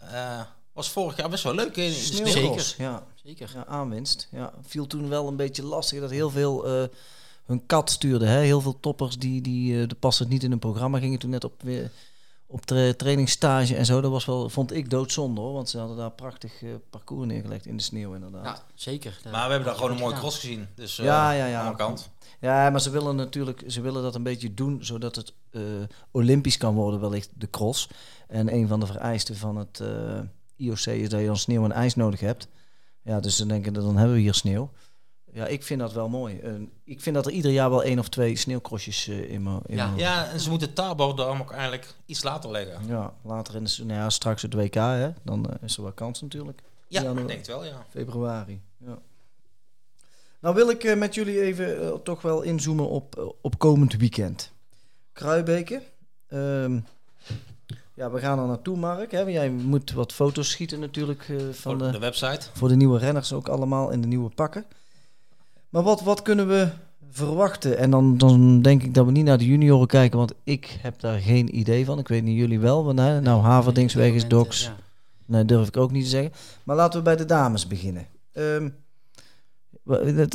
[0.00, 0.40] eh,
[0.72, 1.92] was vorig jaar best wel leuk in.
[1.92, 3.06] Sneeuwcross, ja.
[3.24, 3.50] Zeker.
[3.54, 4.28] Ja, aanwinst.
[4.30, 6.88] Ja, viel toen wel een beetje lastig dat heel veel eh,
[7.44, 8.26] hun kat stuurde.
[8.26, 8.38] Hè?
[8.38, 11.44] Heel veel toppers die, die eh, de passen niet in hun programma gingen toen net
[11.44, 11.90] op weer
[12.52, 14.00] op tra trainingsstage en zo.
[14.00, 17.66] Dat was wel, vond ik doodzonde hoor, want ze hadden daar prachtig eh, parcours neergelegd
[17.66, 18.44] in de sneeuw inderdaad.
[18.44, 19.20] Ja, zeker.
[19.22, 20.66] Maar we hebben daar gewoon een mooie cross gezien.
[20.74, 21.60] Dus uh, Ja, ja, ja.
[21.60, 22.10] aan de kant.
[22.40, 25.62] Ja, maar ze willen natuurlijk, ze willen dat een beetje doen zodat het eh,
[26.10, 27.88] olympisch kan worden, wellicht de cross.
[28.28, 30.20] En een van de vereisten van het eh,
[30.56, 32.48] IOC is dat je dan sneeuw en ijs nodig hebt.
[33.02, 34.70] Ja, dus dan denken dat dan hebben we hier sneeuw.
[35.34, 36.38] Ja, ik vind dat wel mooi.
[36.38, 39.60] En ik vind dat er ieder jaar wel één of twee sneeuwcrossjes eh, in mijn...
[39.66, 39.86] in Ja.
[39.86, 42.86] mijn- Ja, en ze moeten dan ook eigenlijk iets later leggen.
[42.86, 43.74] ja, later in de...
[43.84, 45.10] Nou ja, straks het WK, hè.
[45.22, 46.62] Dan eh, is er wel kans natuurlijk.
[46.88, 47.86] Ja, ik denk het wel, ja.
[47.90, 48.98] Februari, ja.
[50.40, 53.96] Nou wil ik eh, met jullie even eh, toch wel inzoomen op, eh, op komend
[53.96, 54.50] weekend.
[55.12, 55.82] Kruibeke.
[56.28, 56.78] Ehm,
[57.94, 59.10] ja, we gaan er naartoe, Mark.
[59.10, 59.20] Hè?
[59.20, 62.46] Jij moet wat foto's schieten natuurlijk eh, van Voor de, de website.
[62.52, 64.64] voor de nieuwe renners ook allemaal in de nieuwe pakken.
[65.72, 66.68] Maar wat, wat kunnen we
[67.10, 67.78] verwachten?
[67.78, 71.00] En dan, dan denk ik dat we niet naar de junioren kijken, want ik heb
[71.00, 71.98] daar geen idee van.
[71.98, 72.84] Ik weet niet jullie wel.
[72.84, 74.62] Want, hè, nou, Haverdings, Op dit Wegens, moment, Docs.
[74.64, 74.76] eh, ja.
[75.26, 76.32] Nee, durf ik ook niet te zeggen.
[76.64, 78.06] Maar laten we bij de dames beginnen.
[78.32, 78.68] Ehm,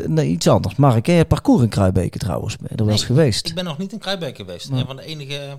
[0.08, 0.76] nee, iets anders.
[0.76, 2.58] Mark, ken je het parcours in Kruibeke trouwens?
[2.62, 3.48] Er eens Nee, geweest?
[3.48, 4.70] Ik ben nog niet in Kruijbeek geweest.
[4.70, 5.58] Een van de enige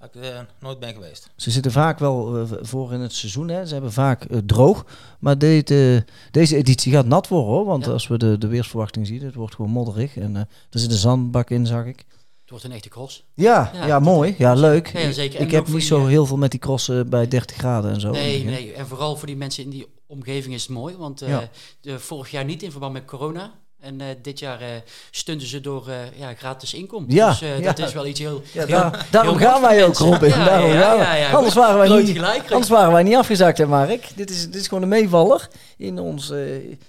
[0.00, 1.30] waar ik eh, nooit ben geweest.
[1.36, 3.48] Ze zitten vaak wel eh, voor in het seizoen.
[3.48, 3.66] Hè.
[3.66, 4.84] Ze hebben vaak eh, droog.
[5.18, 7.64] Maar de, deze editie gaat nat worden hoor.
[7.64, 7.90] Want Ja.
[7.92, 10.16] als we de, de weersverwachting zien, het wordt gewoon modderig.
[10.16, 12.04] En er zit een zandbak in, zag ik.
[12.40, 13.24] Het wordt een echte cross.
[13.34, 14.34] Ja, ja, Ja, mooi.
[14.38, 14.92] Ja, leuk.
[14.92, 15.40] Ja, ja, zeker.
[15.40, 18.10] Ik, heb niet zo heel veel met die crossen bij 30 graden en zo.
[18.10, 18.72] Nee, nee.
[18.72, 20.96] En vooral voor die mensen in die omgeving is het mooi.
[20.96, 21.48] Want Ja.
[21.80, 23.52] de, vorig jaar niet in verband met corona.
[23.80, 24.68] En eh, dit jaar eh
[25.10, 27.10] stunten ze door eh, ja, gratis inkomen.
[27.10, 27.72] Ja, dus eh, ja.
[27.72, 28.42] dat is wel iets heel...
[28.52, 29.94] Ja, heel- daarom heel gaan wij ook.
[29.96, 30.28] Robin.
[30.28, 31.02] Ja, daarom ja, gaan we.
[31.04, 32.50] ja, ja, Anders, waren wij niet, gelijk.
[32.50, 34.08] anders waren wij niet afgezakt, hè, Mark.
[34.14, 36.32] Dit is, dit is gewoon een meevaller in ons...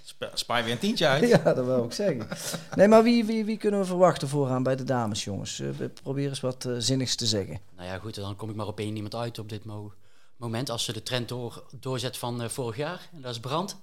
[0.04, 1.28] Spa- Spaar weer een tientje uit.
[1.30, 2.28] ja, dat wil ik zeggen.
[2.76, 5.60] Nee, maar wie, wie, wie kunnen we verwachten vooraan bij de dames, jongens?
[5.60, 7.60] Eh, we proberen eens wat zinnigs te zeggen.
[7.76, 9.92] Nou ja, goed, dan kom ik maar op één iemand uit op dit mo-
[10.38, 10.70] moment.
[10.70, 13.00] Als ze de trend door, doorzet van eh, vorig jaar.
[13.16, 13.78] En dat is Brand.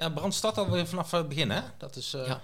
[0.00, 1.60] Ja, brand start alweer vanaf het begin, hè?
[1.78, 2.14] Dat is...
[2.14, 2.42] eh, Ja.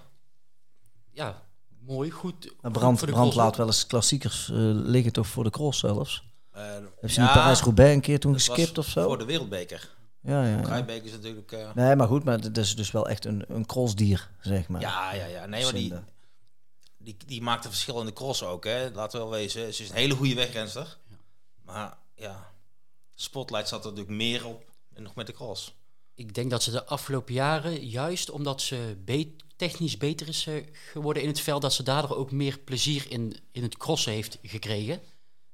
[1.13, 1.43] Ja,
[1.81, 2.53] mooi, goed.
[2.61, 6.23] Maar Brand, Brand laat wel eens klassiekers eh, liggen toch voor de cross zelfs.
[6.51, 9.03] eh, Heb je ja, niet Parijs-Roubaix een keer toen geskipt of zo?
[9.07, 9.95] Voor de wereldbeker.
[10.21, 10.87] Ja, ja, ja.
[10.87, 11.53] Is natuurlijk...
[11.53, 14.81] eh, Nee, maar goed, maar dat is dus wel echt een, een crossdier, zeg maar.
[14.81, 15.47] ja, ja, ja.
[15.47, 15.95] Nee, maar die,
[16.99, 18.91] die, die maakt een verschil in de cross ook, hè?
[18.91, 19.75] Laten we wel wezen.
[19.75, 20.97] Ze is een hele goede wegrenster.
[21.65, 22.53] Maar ja,
[23.15, 24.65] Spotlight zat er natuurlijk meer op.
[24.95, 25.75] En nog met de cross.
[26.17, 28.97] Ik denk dat ze de afgelopen jaren, juist omdat ze
[29.57, 33.37] technisch beter is eh, geworden in het veld, dat ze daardoor ook meer plezier in,
[33.53, 35.01] in het crossen heeft gekregen.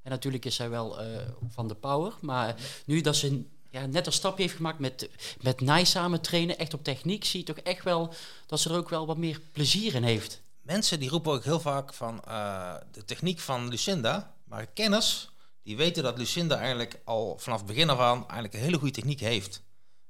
[0.03, 2.13] En natuurlijk is zij wel eh, van de power.
[2.21, 5.09] Maar nu dat ze ja, net een stapje heeft gemaakt met,
[5.41, 8.15] met Nij samen trainen, echt op techniek, zie je toch echt wel
[8.47, 10.43] dat ze er ook wel wat meer plezier in heeft.
[10.61, 14.35] Mensen die roepen ook heel vaak van eh, de techniek van Lucinda.
[14.45, 15.31] Maar kenners,
[15.63, 18.95] die weten dat Lucinda eigenlijk al vanaf het begin af aan eigenlijk een hele goede
[18.95, 19.63] techniek heeft.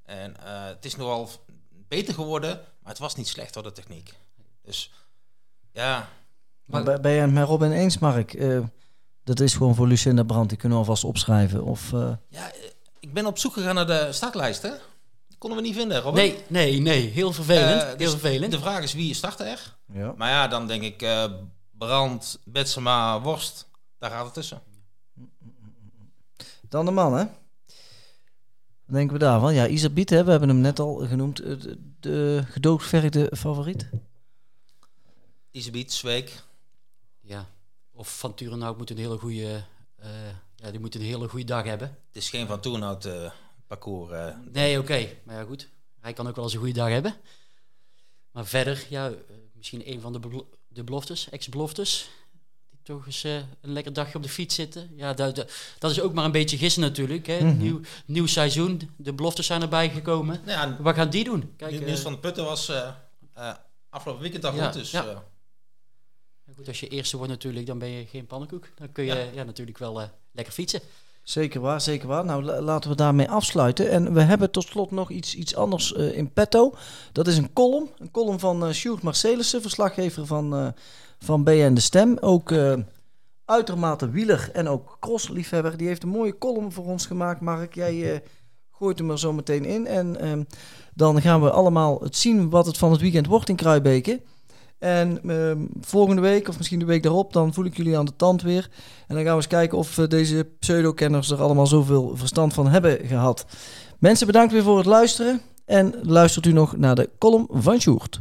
[0.04, 1.30] En eh, het is nogal
[1.88, 2.50] beter geworden,
[2.82, 4.14] maar het was niet slecht hoor, de techniek.
[4.62, 4.92] Dus
[5.72, 6.08] ja,
[6.64, 8.34] Maar ben- ben je het met Robin eens, Mark?
[8.34, 8.58] Eh,
[9.24, 11.64] dat is gewoon voor Lucinda Brandt, die kunnen we alvast opschrijven.
[11.64, 12.52] Of, eh, ja,
[13.00, 14.70] ik ben op zoek gegaan naar de startlijst, hè?
[15.28, 16.22] Die konden we niet vinden, Robin.
[16.22, 17.06] Nee, nee, nee.
[17.08, 17.82] Heel vervelend.
[17.82, 18.52] Heel dus vervelend.
[18.52, 19.76] De vraag is wie startte er?
[19.92, 20.14] ja.
[20.16, 21.24] Maar ja, dan denk ik eh
[21.70, 23.68] Brand, Betsema, Worst.
[23.98, 24.60] Daar gaat het tussen.
[26.68, 27.24] Dan de man, hè?
[28.92, 29.54] Wat denken we daarvan?
[29.54, 31.40] Ja, Isabiet, hè, we hebben hem net al genoemd.
[31.40, 31.54] eh,
[32.00, 32.44] De,
[33.10, 33.88] de favoriet.
[35.50, 36.42] Isebiet, Zweek.
[37.20, 37.46] Ja.
[37.92, 39.64] Of Van Turenhout moet een hele goede,
[39.96, 40.08] eh,
[40.56, 41.88] ja, die moet een hele goede dag hebben.
[41.88, 43.30] Het is geen Van Toenhout eh
[43.66, 44.10] parcours.
[44.12, 44.36] eh.
[44.52, 45.08] Nee, oké.
[45.22, 45.68] Maar ja, goed.
[46.00, 47.14] Hij kan ook wel eens een goede dag hebben.
[48.30, 49.12] Maar verder, ja,
[49.54, 52.10] misschien een van de, belo- de beloftes, ex-beloftes.
[52.82, 54.90] Toch eens eh, een lekker dagje op de fiets zitten.
[54.96, 57.26] Ja, dat, dat, dat is ook maar een beetje gissen natuurlijk.
[57.26, 57.40] Hè.
[57.44, 57.56] Mhm.
[57.56, 60.40] nieuw, nieuw seizoen, de beloftes zijn erbij gekomen.
[60.46, 61.52] Nou ja, Wat gaan die doen?
[61.56, 62.88] Kijk, eh, van de Putten was eh,
[63.34, 63.52] eh,
[63.90, 64.72] afgelopen weekend al Ja, goed.
[64.72, 65.22] Dus ja.
[66.56, 68.68] goed, als je eerste wordt natuurlijk, dan ben je geen pannenkoek.
[68.74, 69.24] Dan kun je Ja.
[69.34, 69.42] ja.
[69.44, 70.80] natuurlijk wel eh, lekker fietsen.
[71.22, 72.24] Zeker waar, zeker waar.
[72.24, 73.90] Nou, la- laten we daarmee afsluiten.
[73.90, 76.74] En we hebben tot slot nog iets, iets anders eh, in petto.
[77.12, 77.90] Dat is een column.
[77.98, 80.68] Een column van eh Sjoerd Marcelissen, verslaggever van, eh,
[81.22, 82.16] van BN De Stem.
[82.20, 82.74] Ook eh,
[83.44, 85.76] uitermate wieler en ook crossliefhebber.
[85.76, 87.74] Die heeft een mooie column voor ons gemaakt, Mark.
[87.74, 88.20] Jij eh,
[88.70, 89.86] gooit hem er zo meteen in.
[89.86, 90.42] En ehm,
[90.94, 94.20] dan gaan we allemaal het zien wat het van het weekend wordt in Kruibeke.
[94.78, 98.16] En ehm, volgende week, of misschien de week daarop, dan voel ik jullie aan de
[98.16, 98.70] tand weer.
[99.06, 102.68] En dan gaan we eens kijken of eh, deze pseudo-kenners er allemaal zoveel verstand van
[102.68, 103.46] hebben gehad.
[103.98, 105.40] Mensen, bedankt weer voor het luisteren.
[105.64, 108.20] En luistert u nog naar de column van Sjoerd.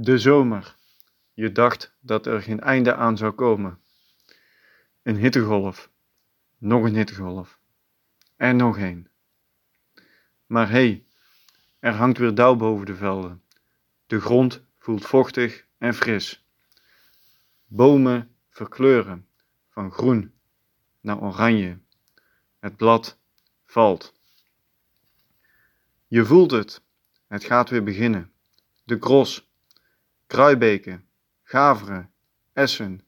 [0.00, 0.76] De zomer.
[1.34, 3.80] Je dacht dat er geen einde aan zou komen.
[5.02, 5.90] Een hittegolf.
[6.58, 7.58] Nog een hittegolf.
[8.36, 9.08] En nog een.
[10.46, 11.06] Maar hé, hey,
[11.78, 13.42] er hangt weer dauw boven de velden.
[14.06, 16.46] De grond voelt vochtig en fris.
[17.66, 19.28] Bomen verkleuren
[19.68, 20.34] van groen
[21.00, 21.78] naar oranje.
[22.58, 23.18] Het blad
[23.66, 24.14] valt.
[26.06, 26.82] Je voelt het.
[27.26, 28.32] Het gaat weer beginnen.
[28.84, 29.47] De gros,
[30.28, 31.08] kruibeken,
[31.42, 32.10] gaveren,
[32.52, 33.00] essen,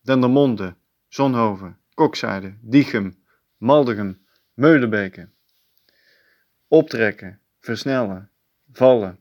[0.00, 0.74] dendermonde,
[1.08, 3.24] zonhoven, kokzijde, diechem,
[3.56, 5.32] maldegem, meulenbeken.
[6.68, 8.30] Optrekken, versnellen,
[8.72, 9.18] vallen,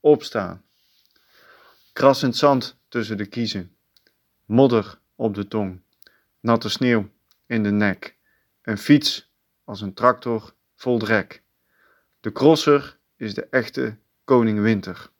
[0.00, 0.62] opstaan.
[1.92, 3.76] Krassend zand tussen de kiezen,
[4.44, 5.80] modder op de tong,
[6.40, 7.10] natte sneeuw
[7.46, 8.16] in de nek,
[8.62, 9.32] een fiets
[9.64, 11.42] als een tractor vol drek.
[12.20, 15.10] De crosser is de echte koning winter.